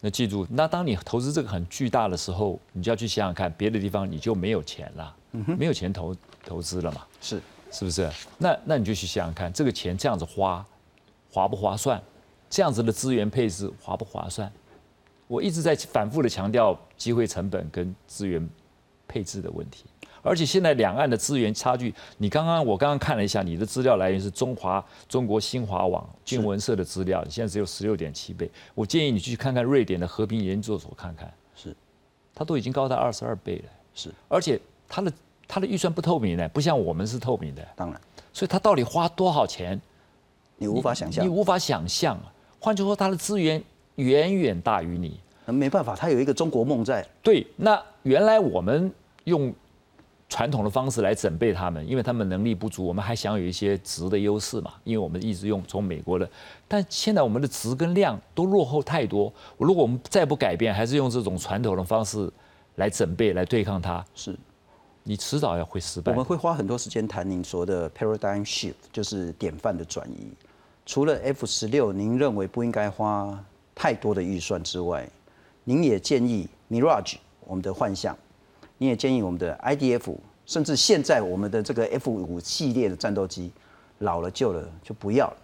[0.00, 5.16] 那记住，那当你投资这个很巨大的时候，你就要去想想看，别的地方你就没有钱了。
[5.58, 7.02] 没有钱投投资了嘛？
[7.20, 8.10] 是是不是？
[8.38, 10.64] 那那你就去想想看，这个钱这样子花，
[11.30, 12.00] 划不划算？
[12.48, 14.50] 这样子的资源配置划不划算？
[15.26, 18.48] 我一直在反复的强调机会成本跟资源
[19.08, 19.84] 配置的问题。
[20.22, 28.50] 而且现在两岸的资源差距，你刚刚我刚刚看了一下，你的资料来源是中华中国新华网新闻社的资料，你现在只有十六点七倍。
[28.74, 31.76] 我建议你去看看瑞典的和平研究所看看，是，
[32.34, 33.64] 它都已经高达二十二倍了。
[33.94, 34.58] 是，而且
[34.94, 35.12] 它的
[35.48, 37.66] 他的预算不透明的，不像我们是透明的。
[37.74, 38.00] 当然，
[38.32, 39.80] 所以他到底花多少钱，
[40.56, 42.16] 你无法想象，你无法想象。
[42.60, 43.60] 换句话说，它的资源
[43.96, 45.18] 远远大于你。
[45.46, 47.04] 那没办法，他有一个中国梦在。
[47.24, 48.88] 对，那原来我们
[49.24, 49.52] 用
[50.28, 54.74] 传统的方式来准备他们，因为他们能力不足，我们还享有一些值的优势嘛。
[54.84, 56.30] 因为我们一直用从美国的，
[56.68, 59.30] 但现在我们的值跟量都落后太多。
[59.58, 62.30] 如果我们再不改变，还是用这种传统的方式
[62.76, 64.34] 来准备来对抗它，是，
[65.06, 66.10] 你迟早要会失败。
[66.10, 70.32] 我们会花很多时间谈您说的 paradigm shift，就是典范的转移。
[70.86, 73.38] 除了 F 十六，您认为不应该花
[73.74, 75.06] 太多的预算之外，
[75.62, 78.16] 您也建议 Mirage 我们的幻象，
[78.78, 83.52] 你也建议我们的 IDF，甚至现在我们的这个 F 五系列的战斗机
[83.98, 85.36] 老了旧了就不要了。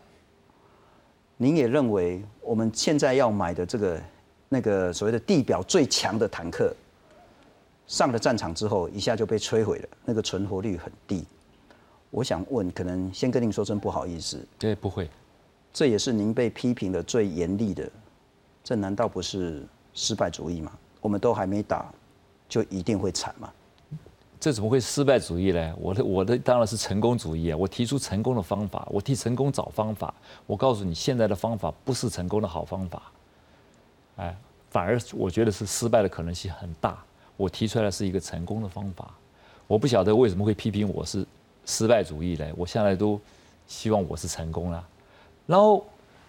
[1.36, 4.00] 您也认为我们现在要买的这个
[4.48, 6.74] 那个所谓的地表最强的坦克，
[7.90, 11.24] 上了战场之后一下就被摧毁了，那个存活率很低。
[12.10, 14.46] 我想问，可能先跟您说声不好意思。
[14.56, 15.10] 对，不会。
[15.72, 17.90] 这也是您被批评的最严厉的，
[18.62, 19.66] 这难道不是？
[19.92, 20.70] 失败主义吗，
[21.00, 21.92] 我们都还没打，
[22.48, 23.52] 就一定会惨吗？
[24.38, 25.74] 这怎么会失败主义呢？
[25.76, 27.56] 我的我的当然是成功主义啊！
[27.56, 30.14] 我提出成功的方法，我替成功找方法。
[30.46, 33.02] 我告诉你，现在的方法不是成功的好方法，
[34.18, 34.36] 哎，
[34.70, 37.04] 反而我觉得是失败的可能性很大。
[37.40, 39.10] 我提出来是一个成功的方法，
[39.66, 41.26] 我不晓得为什么会批评我是
[41.64, 42.46] 失败主义呢？
[42.54, 43.18] 我向来都
[43.66, 44.86] 希望我是成功了。
[45.46, 45.82] 然后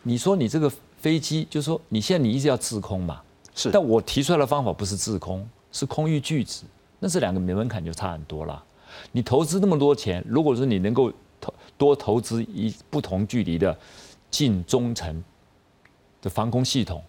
[0.03, 3.22] 你说你这个飞机，就是说你现在你一直要制空嘛？
[3.53, 6.64] 是，但我提出来的方法不是制空，是空域拒止，
[6.97, 8.64] 那这两个门槛就差很多了。
[9.12, 13.78] 你投资那么多钱，如果说你能够投多投资一不同距离的
[14.30, 15.22] 近中程
[16.22, 17.03] 的防空系统，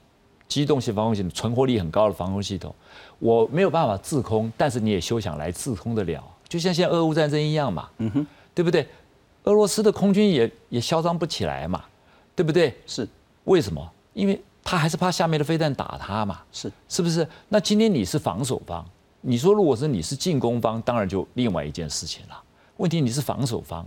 [0.48, 2.74] 机动性防空系统，存活率很高的防空系统，
[3.22, 6.20] 我没有办法自空，但是你也休想来自空得了。
[6.48, 8.84] 就像现在俄乌战争一样嘛，嗯哼，对不对？
[9.44, 11.84] 俄罗斯的空军也也嚣张不起来嘛，
[12.34, 12.74] 对不对？
[12.84, 13.08] 是，
[13.44, 13.88] 为什么？
[14.14, 14.42] 因为。
[14.64, 16.40] 他还是怕下面的飞弹打他嘛？
[16.52, 17.26] 是是不是？
[17.48, 18.86] 那今天你是防守方，
[19.20, 22.40] 你说如果是你是进攻方，当然就另外一件事情了。
[22.76, 23.84] 问题你是防守方，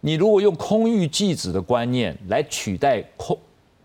[0.00, 3.36] 你如果用空域拒止的观念来取代空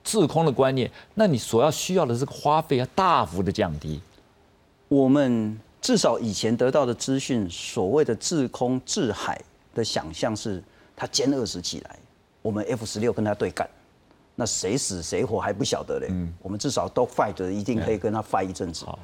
[0.04, 4.02] 制空的观念，那你所要需要的这个花费要大幅的降低。
[4.90, 9.40] 我们至少以前得到的资讯，所谓的制空制海
[9.74, 10.62] 的想象是，
[10.96, 11.96] 它歼二十起来，
[12.42, 13.70] 我们 F 十六跟他对干。
[14.36, 16.08] 那谁死谁活还不晓得嘞。
[16.10, 18.84] 嗯，我们至少都 fight，一定可以跟他 fight 一阵子。
[18.86, 18.98] 好，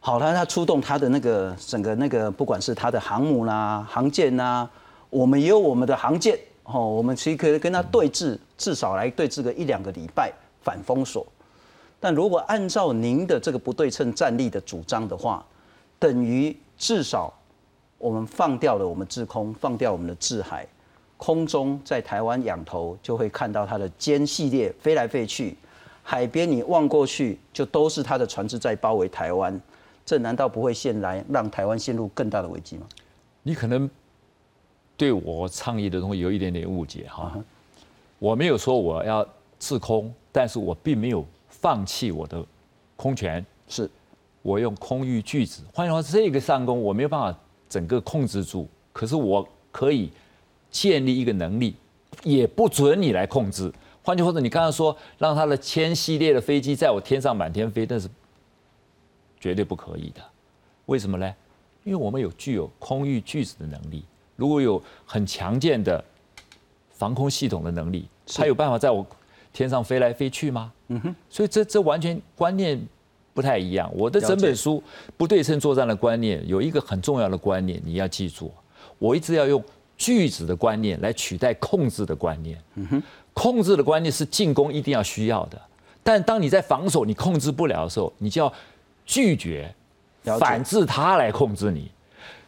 [0.00, 4.68] 好了，他出动他的那个整个那个，不管是他的航母啦、航舰呐，
[5.08, 10.30] 我们也有我们的航舰哦，我们其实可以跟他对峙，至少来对峙个一两个礼拜
[10.62, 11.26] 反封锁。
[12.04, 15.42] 但如果按照您的这个不对称战力的主张的话，
[15.98, 17.32] 等于至少
[17.96, 20.68] 我们放掉了我们制空，放掉我们的制海。
[21.16, 25.56] 空中在台湾仰头就会看到它的歼系列飞来飞去，
[26.02, 29.58] 海边你望过去就都是它的船只在包围台湾，
[30.04, 32.86] 这难道不会陷来让台湾陷入更大的危机吗？
[33.42, 33.88] 你可能
[34.94, 37.32] 对我倡议的东西有一点点误解哈，
[38.18, 39.26] 我没有说我要
[39.58, 41.24] 制空，但是我并没有
[41.60, 42.44] 放弃我的
[42.96, 43.90] 空权，是
[44.42, 47.38] 我用空域拒止，换句话说，这个上攻我没有办法
[47.68, 50.10] 整个控制住，可是我可以。
[50.74, 51.76] 建立一个能力，
[52.24, 53.72] 也不准你来控制。
[54.02, 58.08] 换句话说，你刚刚说让他的千系列的飞机在我天上满天飞，那是
[59.38, 60.20] 绝对不可以的。
[60.86, 61.32] 为什么呢？
[61.84, 64.04] 因为我们有具有空域拒止的能力。
[64.34, 66.04] 如果有很强健的
[66.90, 69.06] 防空系统的能力，他有办法在我
[69.52, 70.72] 天上飞来飞去吗？
[70.88, 71.14] 嗯哼。
[71.28, 72.80] 所以这这完全观念
[73.32, 73.90] 不太一样。
[73.94, 74.82] 我的整本书
[75.16, 78.52] 不对称作战的观念有一个很重要的观念，你要记住，
[78.98, 79.62] 我一直要用。
[79.96, 82.60] 拒止的观念来取代控制的观念，
[83.32, 85.62] 控制的观念是进攻一定要需要的，
[86.02, 88.52] 但当你在防守你控制不了的时候，你就要
[89.06, 89.72] 拒绝，
[90.40, 91.88] 反制他来控制你。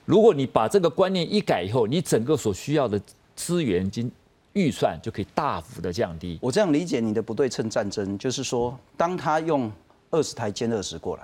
[0.04, 3.00] 如果你把这个观念一改以后，你整个所需要的
[3.36, 4.10] 资源及
[4.56, 6.38] 预算就可以大幅的降低。
[6.40, 9.70] 我这样理解你的不对称战争，就是说，当他用
[10.10, 11.22] 二十台歼二十过来，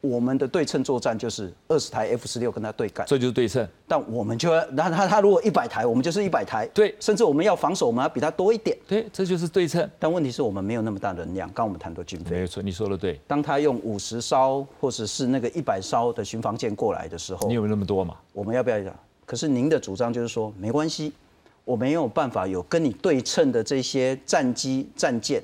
[0.00, 3.66] 我们的对称作战就是二十台 F 十六跟他对干，这就是对称。
[3.86, 9.88] 但我们就要，那他他如果一百台，我们就是一百台，对，甚至我们要防守，我们要比他多一点，对，这就是对称。
[10.00, 13.20] 但问题是我们没有那么大能量，刚我们谈到军费，没错，你说的对。
[13.28, 18.16] 当他用五十艘或者是那个一百艘的巡防舰过来的时候，你有那么多嘛？
[18.32, 18.92] 我们要不要讲？
[19.24, 21.10] 可是您的主张就是说，没关系，
[21.64, 25.42] 我没有办法有跟你对称的这些战机战舰，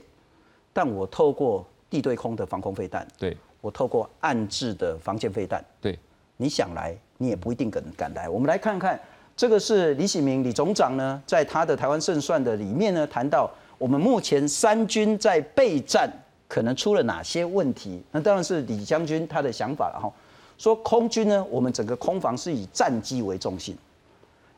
[0.72, 3.36] 但我透过地对空的防空飞弹，对。
[3.62, 5.98] 我透过暗制的防舰飞弹，对，
[6.38, 8.26] 你想来，你也不一定敢敢来。
[8.26, 8.98] 我们来看看，
[9.36, 16.10] 这个是李喜明李总长呢，在他的台湾胜算的里面呢，谈到我们目前三军在备战
[16.48, 18.02] 可能出了哪些问题。
[18.10, 20.10] 那当然是李将军他的想法了哈。
[20.56, 23.80] 说空军呢，我们整个空防是以战机为中心，因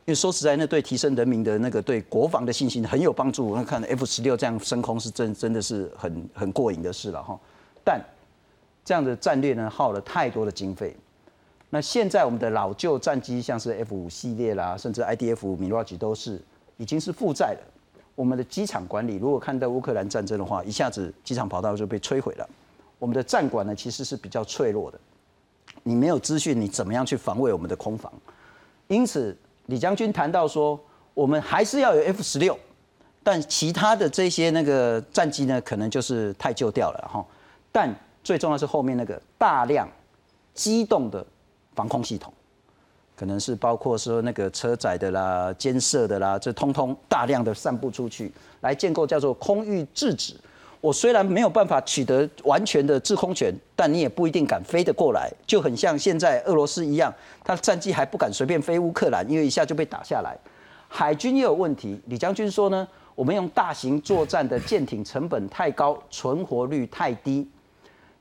[0.05, 3.49] 因为说实在，那对提升人民的那个对国防的信心很有帮助。
[3.49, 7.39] 我看 F 十六这样升空是真真的是很很过瘾的事了哈，
[7.85, 8.01] 但。
[8.85, 10.93] 这样的战略呢，耗了太多的经费。
[11.71, 16.43] 那现在我们的老旧战机，像是 F 五系列啦，甚至 IDF、米拉吉都是
[16.79, 17.61] 已经是负债了。
[18.17, 22.49] 我们的机场管理，如果看到乌克兰战争的话，一下子机场跑道就被摧毁了。
[22.99, 24.99] 我们的战管呢，其实是比较脆弱的。
[25.85, 28.13] 你没有资讯，你怎么样去防卫我们的空防？
[28.89, 29.37] 因此，
[29.73, 30.79] 李将军谈到说，
[31.15, 32.55] 我们还是要有 F 十六，
[33.23, 37.25] 但其他的这些那个战机呢，可能就是太旧掉了哈。
[37.73, 37.91] 但
[38.23, 39.89] 最重要是后面那个大量
[40.53, 41.25] 机动的
[41.75, 42.31] 防空系统，
[43.17, 50.35] 可能是包括说那个车载的啦、监射的啦，这通通大量的散布出去，来建构叫做空域制止。
[50.83, 57.15] 我虽然没有办法取得完全的制空权，但你也不一定敢飞得过来，就很像现在俄罗斯一样，
[57.45, 60.37] 他战机还不敢随便飞乌克兰，因为一下就被打下来。
[60.89, 67.49] 海军也有问题，李将军说呢，我们用大型作战的舰艇成本太高，存活率太低。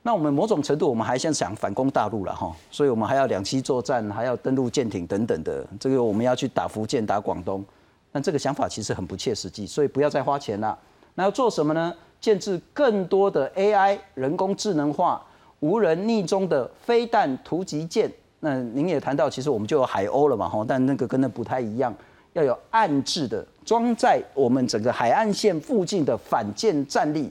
[0.04, 7.64] 那我们某种程度，我们还想想反攻大陆了哈，所以我们还要两栖作战，还要登陆舰艇等等的，这个我们要去打福建、打广东，
[8.12, 10.78] 那这个想法其实很不切实际，所以不要再花钱了。
[11.14, 11.92] 那要做什么呢？
[12.22, 15.22] 建制更多的 AI 人工智能化、
[15.60, 18.10] 无人逆中的飞弹突击舰。
[18.38, 21.92] 那您也谈到，其实我们就有海鸥了嘛吼，但那个跟那不太一样，
[22.32, 27.30] 要有暗制的装在我们整个海岸线附近的反舰战力。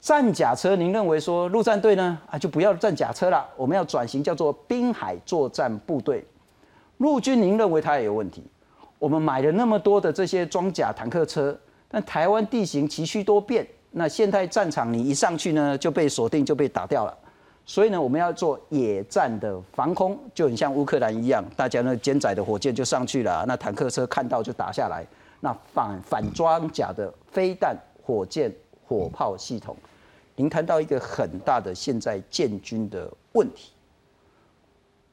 [0.00, 6.24] 战甲车，您认为说陆战队呢啊就不要战甲车了，我们要转型叫做滨海作战部队。
[6.98, 8.42] 陆军，您认为它也有问题？
[8.98, 11.58] 我们买了那么多的这些装甲坦克车，
[11.88, 17.16] 但台湾地形崎岖多变，那现代战场你一上去呢就被锁定就被打掉了。
[17.66, 25.06] 所以呢，我们要做野战的防空，就很像乌克兰一样，大家呢肩载的火箭就上去了，那坦克车看到就打下来。
[25.40, 28.52] 那反反装甲的飞弹、火箭、
[28.84, 29.76] 火炮系统。
[30.34, 33.72] 您谈到一个很大的现在建军的问题，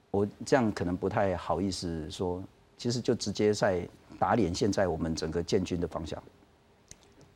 [0.09, 2.41] 我这样可能不太好意思说，
[2.77, 6.21] 其实就直接在打脸现在我们整个建军的方向。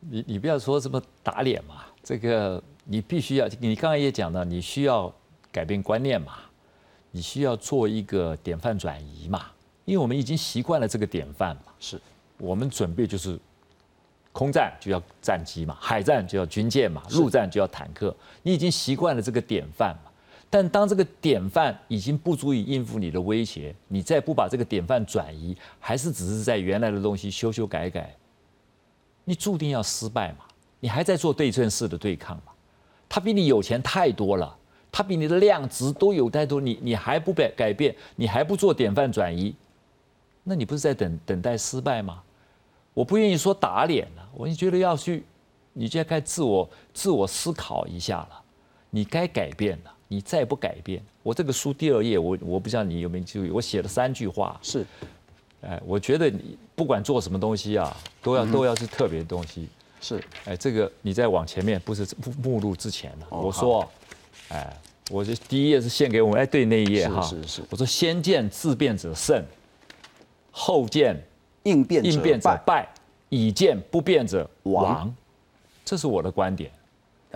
[0.10, 5.14] 你你不要说什么打脸嘛，这个你必须要，你刚才也讲到，你需要
[5.52, 6.39] 改变观念嘛，
[7.12, 9.45] 你需要做一个典范转移嘛，
[9.86, 12.02] 因为我们已经习惯了这个典范嘛，是
[12.38, 13.39] 我们准备就是。
[14.34, 18.16] 空战就要战机嘛，海战就要军舰嘛，陆战就要坦克。
[18.43, 20.10] 你已经习惯了这个典范嘛，
[20.49, 28.16] 但当这个典范已经不足以应付你的威胁，你再不把这个典范转移，还是只是在原来的东西修修改改，
[29.32, 30.40] 你注定要失败嘛。
[30.82, 32.52] 你还在做对称式的对抗嘛？
[33.08, 34.54] 他比你有钱太多了，
[34.92, 39.56] 他比你的量值都有太多，你你还不改改变，你还不做典范转移，
[40.44, 42.22] 那你不是在等等待失败吗？
[42.94, 45.24] 我不愿意说打脸了，我就觉得要去，
[45.72, 48.42] 你就该自我自我思考一下了。
[48.90, 54.60] 你该改变了，你再不改变，我这个书第二页，我我不知道你有没有注意，我写了三句话。
[54.62, 54.86] 是，
[55.62, 59.68] 哎，我觉得你不管做什么东西啊，都要都要是特别的东西。
[59.99, 62.07] 是，哎，这个你再往前面，不是
[62.43, 63.28] 目录之前了。
[63.30, 63.88] 我说，
[64.49, 64.76] 哎，
[65.09, 67.22] 我这第一页是献给我们，哎，对那一页哈。
[67.22, 67.62] 是是。
[67.70, 69.43] 我说先见自变者胜，
[70.51, 71.22] 后见。
[71.64, 72.89] 应变应变者败，
[73.30, 75.14] 以见不变者亡，
[75.86, 76.72] 这是我的观点。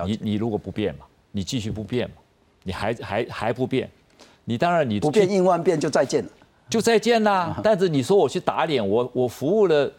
[0.03, 2.15] 你你如果不变嘛，你继续不变嘛，
[2.63, 3.88] 你还还还不变，
[4.43, 6.30] 你当然你不变应万变就再见了，
[6.70, 7.59] 就再见啦。
[7.63, 9.91] 但是你说我去打脸，我我服务了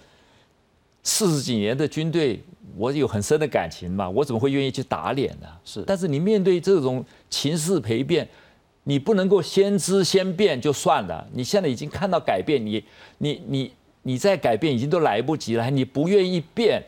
[1.02, 2.42] 四十几年的军队，
[2.76, 5.46] 我有很深的感情嘛，我怎么会愿意去打脸呢？
[5.64, 8.28] 是，但是你面对这种情势陪变，
[8.84, 11.26] 你不能够先知先变就算了。
[11.32, 12.84] 你现在已经看到改变，你
[13.18, 13.72] 你你。
[14.08, 16.80] 你再改变已经都来不及了，你不愿意变，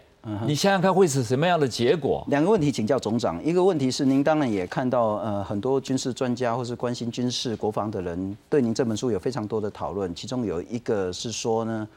[0.47, 2.25] 你想想看会是什么样的结果？
[2.29, 11.89] 两个问题请教总长，一个问题是您当然也看到，呃，很多军事专家或是关心军事国防的人对您这本书有非常多的讨论，其中有一个是说呢，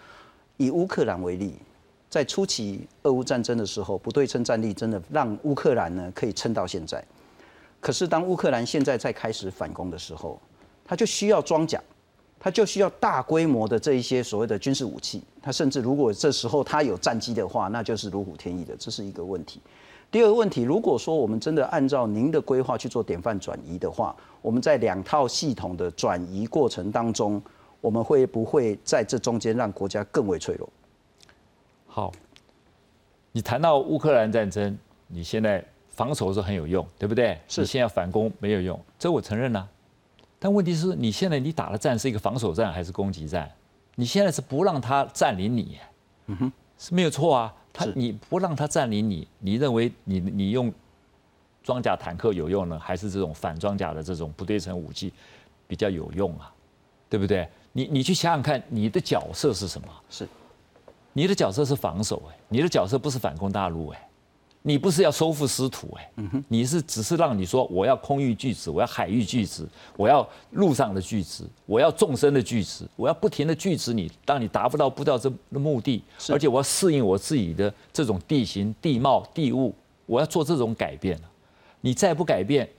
[0.57, 1.55] 以乌克兰为例，
[2.09, 7.03] 在初期俄乌战争的时候，不对称战力真的让乌克兰呢可以撑到现在，
[7.79, 10.39] 可是当乌克兰现在在开始反攻的时候，
[10.86, 11.82] 他就需要装甲。
[12.43, 19.59] 他就需要大规模的这一些所谓的军事武器，他甚至如果这时候他有战机的话，那就是如虎添翼的，这是一个问题。
[20.11, 27.41] 第二个问题，如果说我们真的按照您的规划去做典范转移的话，我们在两套系统的转移过程当中，
[27.79, 30.69] 我们会不会在这中间让国家更为脆弱？
[31.87, 32.11] 好，
[33.31, 34.77] 你谈到乌克兰战争，
[35.07, 37.39] 你现在防守是很有用，对不对？
[37.47, 37.61] 是。
[37.61, 39.65] 你现在反攻没有用，这我承认呐。
[40.37, 43.49] 但问题是你现在你打的战是一个防守战还是攻击战？
[43.95, 45.77] 你现在是不让他占领你，
[46.27, 47.53] 嗯哼，是没有错啊。
[47.73, 50.73] 他你不让他占领你，你认为你你用
[51.63, 55.13] 装甲坦克有用呢，还是这种反装甲的这种不对称武器
[55.67, 56.53] 比较有用啊？
[57.09, 57.47] 对不对？
[57.71, 59.87] 你你去想想看，你的角色是什么？
[60.09, 60.27] 是，
[61.13, 64.09] 你的角色是防守哎，你的角色不是反攻大陆哎。
[64.64, 66.12] 你不是要收复失土哎，
[66.47, 79.74] 你是只是让你说我要空域拒止，我要海域拒止，我要路上的拒止，我要纵深的拒止，我要不停的拒止你，当你达不到不到这的目的，而且我要适应我自己的这种地形地貌地物，
[80.05, 81.20] 我要做这种改变
[81.82, 82.70] 你再不改变，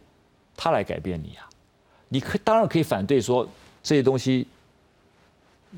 [0.57, 1.51] 他来改变你啊！
[2.11, 3.45] 你可当然可以反对说
[3.83, 4.47] 这些东西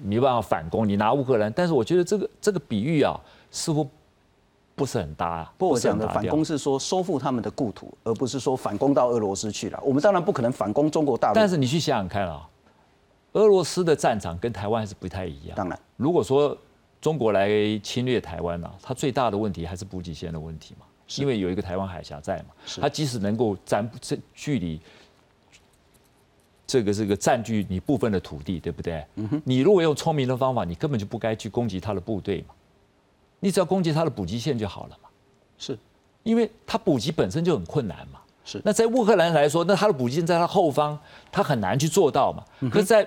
[0.03, 3.19] 没办法反攻，你拿乌克兰，但是我觉得这个这个比喻啊，
[3.51, 3.89] 似乎。
[4.75, 5.53] 不是很搭啊。
[5.57, 9.81] 不过我讲的反攻是说收复他们的故土，而不是说反攻到俄罗斯去了。
[9.85, 11.35] 我们当然不可能反攻中国大陆。
[11.35, 12.49] 但是你去想想看啊，
[13.33, 15.57] 俄罗斯的战场跟台湾还是不太一样。
[15.57, 16.57] 当然，如果说
[17.01, 17.49] 中国来
[17.83, 20.87] 侵略台湾呢，它最大的问题还是补给线的问题嘛，
[21.19, 22.47] 因为有一个台湾海峡在嘛。
[22.81, 24.81] 它即使能够占这距离，
[26.67, 29.05] 这个这个占据你部分的土地，对不对？
[29.45, 32.55] 你如果用聪明的方法，你根本就不该去攻击他的部队嘛。
[33.45, 35.11] 你只要攻击它的补给线就好了嘛，
[35.59, 35.79] 是，
[36.23, 38.59] 因为它补给本身就很困难嘛，是。
[38.65, 40.99] 那在乌克兰来说，那它的补给线在它后方，
[41.31, 42.43] 它很难去做到嘛。
[42.71, 43.07] 可是，在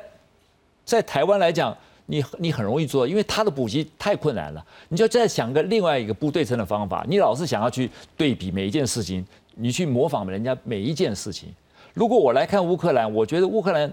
[0.85, 1.75] 在台湾来讲，
[2.05, 4.63] 你你很容易做，因为它的补给太困难了。
[4.89, 9.25] 你就再想个另外一个不对称的方法，你老是想要去对比每一件事情，
[9.55, 11.49] 你去模仿人家每一件事情。
[11.95, 13.91] 如果我来看乌克兰，我觉得乌克兰。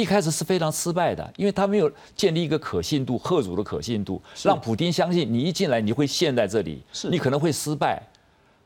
[0.00, 8.02] 一开始是非常失败的，因为他没有建立一个可信度、贺主的可信度，让普京相信你一进来你会陷在这里，你可能会失败，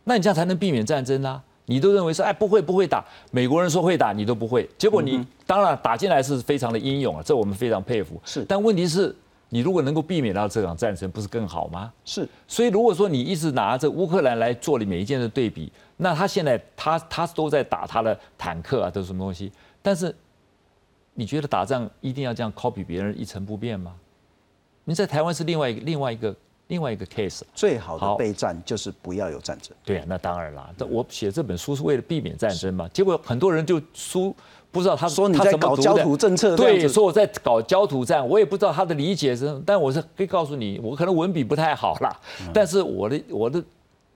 [0.05, 1.43] 那你这样才能避免战争啊！
[1.67, 8.21] 你都认为说，哎，不会不会打，美国人说会打，你都不会，结果你当然打进来是非常的英勇啊，这我们非常佩服。
[8.25, 9.17] 是，但问题是，
[9.49, 11.91] 你如果能够避免到这场战争，不是更好吗？
[12.05, 19.51] 是，所以如果说你一直拿着乌克兰来做了每一件的对比，那他现在他他都在打他的坦克啊，都是什么东西？
[19.83, 20.15] 但是。
[21.15, 23.95] 你觉得打仗一定要这样 copy 别人一成不变吗？
[24.85, 26.37] 你在台湾是另外一个另外一个
[26.67, 27.43] 另外一个 case。
[27.55, 29.75] 最好的备战就是不要有战争。
[29.85, 30.69] 对啊，那当然啦。
[30.91, 32.89] 我写这本书是为了避免战争嘛。
[32.93, 34.35] 结果很多人就书
[34.71, 39.63] 不知道他说你在搞焦土政策，对，说我在搞焦土战，我也不知道他的理解是。
[39.65, 42.15] 但我是可以告诉你，我可能文笔不太好啦，
[42.53, 43.63] 但是我的我的。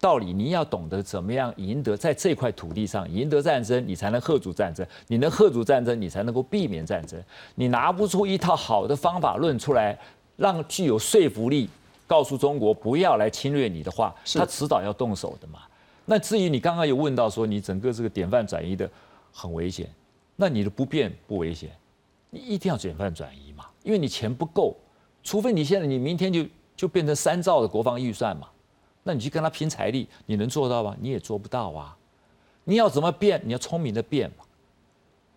[0.00, 4.86] 道理，你要懂得怎么样赢得在这块土地上赢得战争，你才能喝阻战争。
[5.08, 7.20] 你能喝阻战争，你才能够避免战争。
[7.56, 9.98] 你拿不出一套好的方法论出来，
[10.36, 11.68] 让具有说服力，
[12.06, 15.60] 告诉中国不要来侵略你的话，他迟早要动手的嘛。
[16.04, 18.88] 那至于你刚刚有问到说，你整个这个典范转移的
[19.32, 19.90] 很危险，
[20.36, 21.70] 那你的不变不危险，
[22.30, 24.76] 你一定要典范转移嘛，因为你钱不够，
[25.24, 26.46] 除非你现在你明天就
[26.76, 28.48] 就变成三兆的国防预算嘛。
[29.08, 30.94] 那你去跟他拼财力，你能做到吗？
[31.00, 31.96] 你也做不到啊！
[32.64, 33.40] 你要怎么变？
[33.42, 34.44] 你要聪明的变嘛。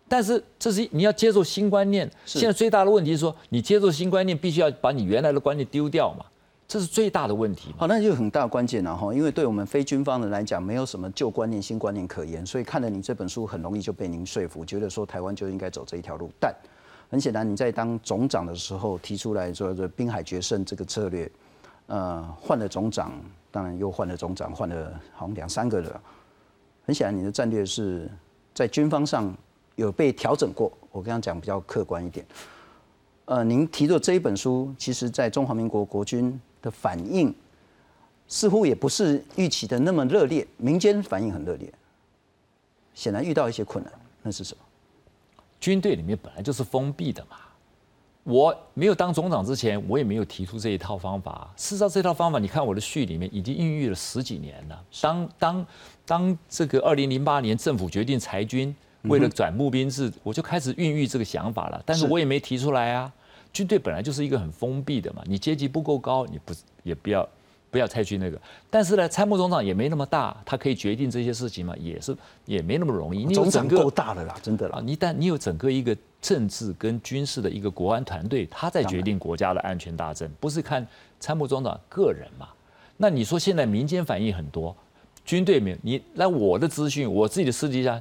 [0.09, 2.11] 但是这是你要接受新观念。
[2.26, 6.26] 现在最大的问题是说，你接受新观念，必须要把你原来的观念丢掉嘛。
[6.67, 7.74] 这是最大的问题。
[7.78, 9.13] 好，那就很大关键了哈。
[9.13, 16.30] 因为对我们非军方的来讲，没有什么旧观念、新观念可言，所以看了你这本书，很容易就被您说服，觉得说台湾就应该走这一条路。
[16.41, 16.53] 但
[17.09, 21.32] 很显然，你在当总长的时候提出来说，这滨海决胜这个策略，
[21.88, 23.13] 呃，换了总长。
[23.52, 26.02] 当然又换了总长，换了好像两三个了。
[26.86, 28.10] 很显然，你的战略是
[28.54, 29.32] 在军方上
[29.76, 30.72] 有被调整过。
[30.91, 32.26] 我跟他讲比较客观一点。
[33.26, 37.34] 呃，您提的这一本书，其实在中华民国国军的反应
[38.28, 41.72] 似乎也不是预期的那么热烈，民间反应很热烈。
[42.93, 43.93] 显然遇到一些困难，
[44.24, 44.64] 那是什么？
[45.60, 47.38] 军队里面本来就是封闭的嘛。
[48.24, 51.51] 我没有当总长之前，我也没有提出这一套方法。
[51.57, 54.80] 事实上，这套方法，你看我的序里面已经孕育了十几年了。
[55.01, 55.65] 当当
[56.05, 61.82] 当这个二零零八年政府决定裁军，为了转募兵制，我就开始孕育这个想法了。
[61.84, 63.11] 但是我也没提出来啊。
[63.51, 66.53] 军队本来就是一个很封闭的嘛，你阶级不够高，你不
[66.84, 67.28] 也不要
[67.72, 68.39] 不要采取那个。
[68.69, 72.15] 但是呢，参谋总长也没那么大，他可以决定这些事情嘛，也是
[72.45, 73.26] 也没那么容易。
[73.26, 74.80] 你总长够大的啦，真的啦。
[74.84, 75.97] 你但你有整个一个。
[76.22, 80.86] 政治跟军事的一个国安团队，他在决定国家的安全大政，不是看
[81.19, 82.47] 参谋总长个人嘛？
[82.97, 84.76] 那你说现在民间反应很多，
[85.26, 87.99] 军队没有你来我的资讯，我自己的私底下，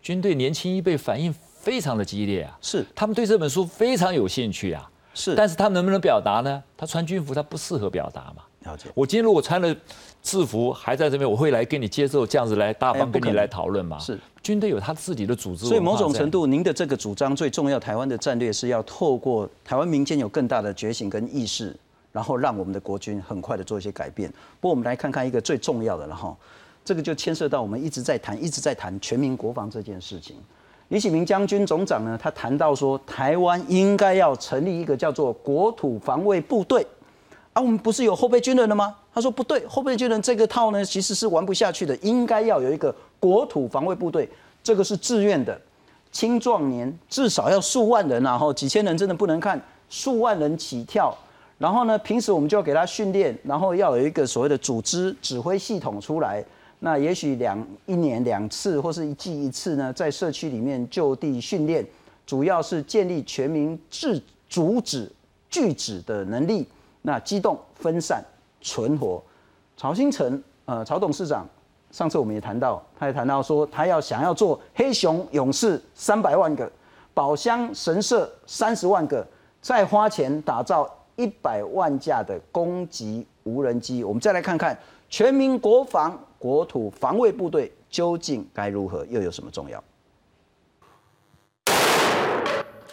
[0.00, 6.62] 军队年轻一辈反应非常的激烈啊，是他们对这本书非常有兴趣啊，是，但是他们能不能表达呢？
[6.76, 8.42] 他穿军服他不适合表达嘛？
[8.60, 8.88] 了解。
[8.94, 9.76] 我今天如果穿了。
[10.26, 13.96] 制服还在这边，我会来跟你接受这样子来大方跟你来讨论吗？
[14.00, 21.74] 是军队有他自己的组织，所以某种程度，您的这个主张最重要，台湾的战略是要透过台湾民间有更大的觉醒跟意识，
[22.10, 24.28] 然后让我们的国军很快的做一些改变。
[24.60, 26.36] 不过我们来看看一个最重要的了哈，
[26.84, 30.34] 这个就牵涉到我们一直在谈、一直在谈全民国防这件事情。
[30.88, 36.84] 李启明将军总长呢，他谈到说，台湾应该要成立一个叫做国土防卫部队。
[37.56, 38.94] 啊，我们不是有后备军人了吗？
[39.14, 44.28] 他说不对，后备军人这个套呢，其实是玩不下去的，应该要有一个国土防卫部队，
[44.62, 45.58] 这个是自愿的，
[46.12, 51.16] 青壮年至少要数万人，然后几千人真的不能看，数万人起跳，
[51.56, 56.44] 然后呢，平时我们就要给他训练，然后要有一个所谓的组织指挥系统出来，
[56.80, 61.82] 那也许两一年两次或是一季一次呢，在社区里面就地训练，
[62.26, 65.10] 主要是建立全民自阻止
[65.48, 66.66] 拒止的能力。
[67.06, 68.20] 那机动分散
[68.60, 69.22] 存活，
[69.76, 71.46] 曹新成呃，曹董事长，
[71.92, 76.68] 上次我们也谈到，他也谈到说，他要想要做黑熊勇士三百万个，
[77.14, 79.24] 宝箱神社三十万个，
[79.62, 84.02] 再花钱打造一百万架的攻击无人机。
[84.02, 84.76] 我们再来看看
[85.08, 89.80] 全民国防国土防卫部队究竟该如何，又有什么重要？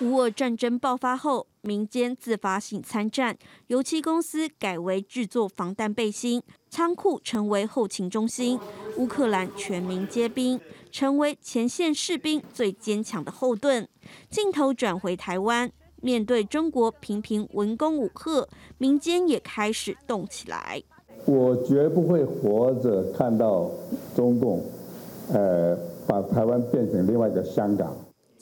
[0.04, 3.38] 乌俄战争爆发后，民间自发性参战，
[3.68, 8.60] 油漆公司改为制作防弹背心，仓库成为后勤中心，
[8.98, 10.60] 乌克兰全民皆兵，
[10.92, 13.88] 成为前线士兵最坚强的后盾。
[14.30, 18.46] 镜头转回台湾，面对中国频频文攻武吓，
[18.78, 20.84] 民间也开始动起来。
[21.26, 23.72] 我绝不会活着看到
[24.14, 24.62] 中共，
[25.32, 27.96] 呃，把台湾变成另外一个香港。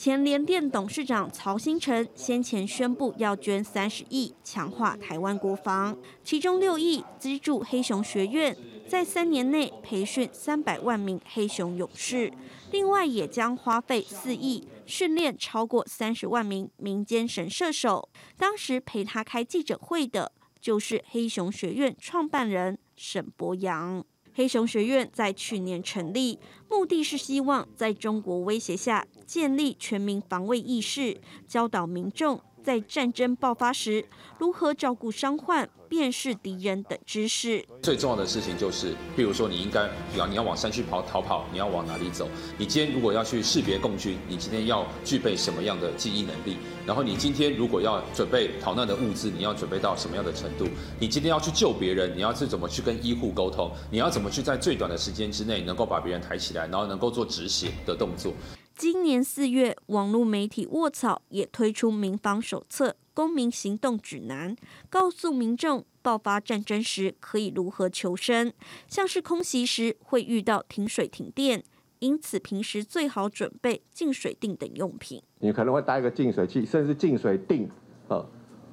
[0.03, 12.33] 前联电董事长曹新成先前宣布要捐三十亿强化台湾国防，其中六亿资助黑熊学院，在三年内培训三百万名黑熊勇士，
[12.71, 18.09] 另外也将花费四亿训练超过三十万名民间神射手。
[18.35, 24.03] 当时陪他开记者会的就是黑熊学院创办人沈博阳。
[24.33, 34.05] 黑熊学院在去年成立，目的是希望在中国威胁下建立全民防卫意识，教导民众在战争爆发时
[34.37, 35.69] 如何照顾伤患。
[35.91, 42.29] 辨识敌人等知识，最重要的事情就是，譬如说，你应该，比方你要往山区跑逃跑，你要往哪里走？
[42.57, 46.55] 你今天如果要去识别共军，你今天要具备什么样的记忆能力？
[46.85, 50.65] 然后你今天如果要准备逃难的物资，你要准备到什么样的程度？
[50.97, 53.69] 你今天要去救别人，你要是怎么去跟医护沟通？
[53.91, 58.31] 你要怎么去在最短的时间之内能够把别人抬起来，然后能够做止血的动作？
[58.75, 62.95] 今年四月，网络媒体卧草也推出民防手册。
[63.13, 64.55] 公民行动指南
[64.89, 68.51] 告诉民众，爆发战争时可以如何求生，
[68.87, 71.61] 像是空袭时会遇到停水停电，
[71.99, 75.21] 因此平时最好准备净水锭等用品。
[75.39, 77.69] 你可能会带一个净水器，甚至净水锭，
[78.07, 78.25] 呃，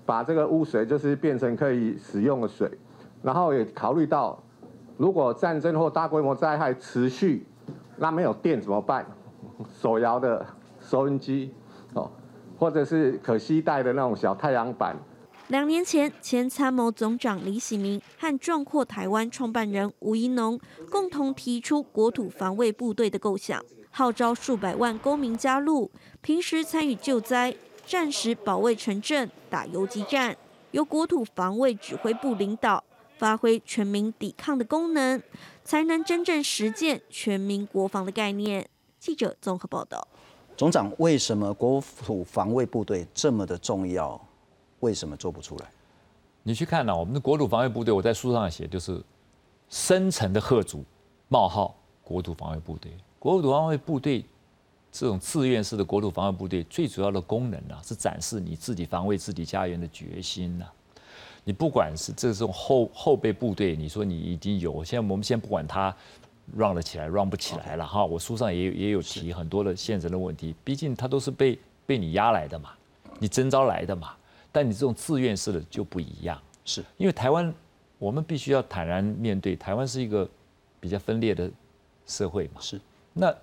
[0.07, 2.71] 把这个污水就是变成可以使用的水。
[3.23, 4.41] 然后也考虑到，
[4.97, 7.45] 如果战争或大规模灾害持续，
[7.97, 9.05] 那没有电怎么办？
[9.81, 10.47] 手摇的
[10.81, 11.53] 收音机，
[11.95, 12.11] 哦。
[12.59, 14.97] 或者是可携带的那种小太阳板。
[15.47, 20.59] 两年前，前参谋总长李喜明和壮阔台湾创办人吴怡农
[20.91, 25.89] 共同提出国土防卫部队的构想，号召数百万公民加入，
[26.21, 27.55] 平时参与救灾，
[27.87, 30.37] 战时保卫城镇、打游击战，
[30.73, 32.83] 由国土防卫指挥部领导，
[33.19, 35.23] 发挥全民抵抗的功能，
[35.63, 38.69] 才能真正实践全民国防的概念。
[39.09, 40.07] 记者综合报道。
[40.55, 44.21] 总长，为什么国土防卫部队这么的重要？
[44.81, 45.67] 为什么做不出来？
[46.43, 46.95] 你去看呢？
[46.95, 49.03] 我们的国土防卫部队，我在书上写，就是
[49.71, 50.85] 深层的贺主
[51.29, 52.93] 冒号国土防卫部队。
[53.19, 54.23] 国土防卫部队
[54.93, 60.67] 这种自愿式的国土防卫部队最主要的功能啊，是展示你自己防卫自己家园的决心呐。
[61.45, 65.97] 你不管是这种后后备部队，你说你已经有，现在我们先不管它
[66.57, 68.05] run 了起来，run 不起来了哈。
[68.05, 72.71] 我书上也有也有提很多的现实的问题，毕竟它都是被被你压来的嘛，
[73.19, 74.15] 你征召来的嘛。
[74.51, 77.53] 但你这种自愿式的就不一样，是因为台湾
[77.99, 80.29] 我们必须要坦然面对，台湾是一个
[80.81, 81.51] 比较分裂的
[82.07, 82.61] 社会嘛。
[82.61, 82.81] 是
[83.13, 83.35] 那。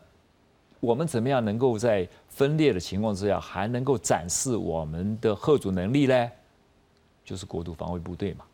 [0.81, 6.31] 我们怎么样能够在分裂的情况之下，还能够展示我们的贺主能力呢？
[7.23, 8.45] 就是国土防卫部队嘛。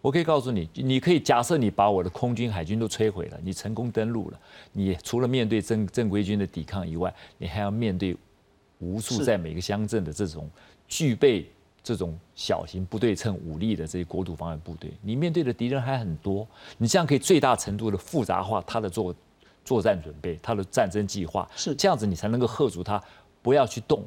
[0.00, 4.40] 我可以告诉你，你可以假设你把我的空军、海军都摧毁了，你成功登陆了，
[4.72, 8.16] 你除了面对正正规军的抵抗以外，你还要面对
[8.78, 10.48] 无数在每个乡镇的这种
[10.88, 11.50] 具备
[11.82, 16.46] 这种小型不对称武力的这些国土防卫部队，你面对的敌人还很多，
[16.78, 19.14] 你这样可以最大程度的复杂化他的作。
[19.62, 23.00] 作战准备，他的战争计划是这样子，你才能够吓阻他
[23.42, 24.02] 不要去动。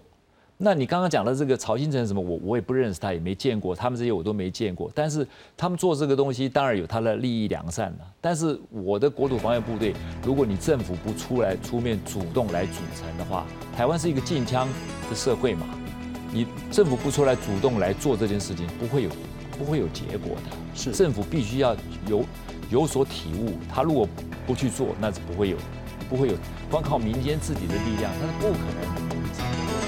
[0.58, 4.90] 那你刚刚讲的这个曹新成什么，我我也不认识他，也没见过，他们这些我都没见过。
[4.96, 5.28] 但是
[5.58, 8.08] 他们做这个东西，当然有他的利益良善了。
[8.22, 9.94] 但是我的国土防卫部队，
[10.24, 13.46] 如果你政府不出来出面主动来组成的话，
[13.76, 14.68] 台湾是一个禁枪
[15.10, 15.68] 的社会嘛，
[16.32, 19.10] 你政府不出来主动来做这件事情，不会有
[19.58, 20.58] 不会有结果的。
[20.76, 21.76] 是政府必须要
[22.08, 22.24] 有
[22.70, 24.08] 有所体悟，他如果
[24.48, 25.58] 不去做，那是不会有，
[26.10, 26.36] 不会有，
[26.72, 29.83] 光靠民间自己的力量，那是不可能的。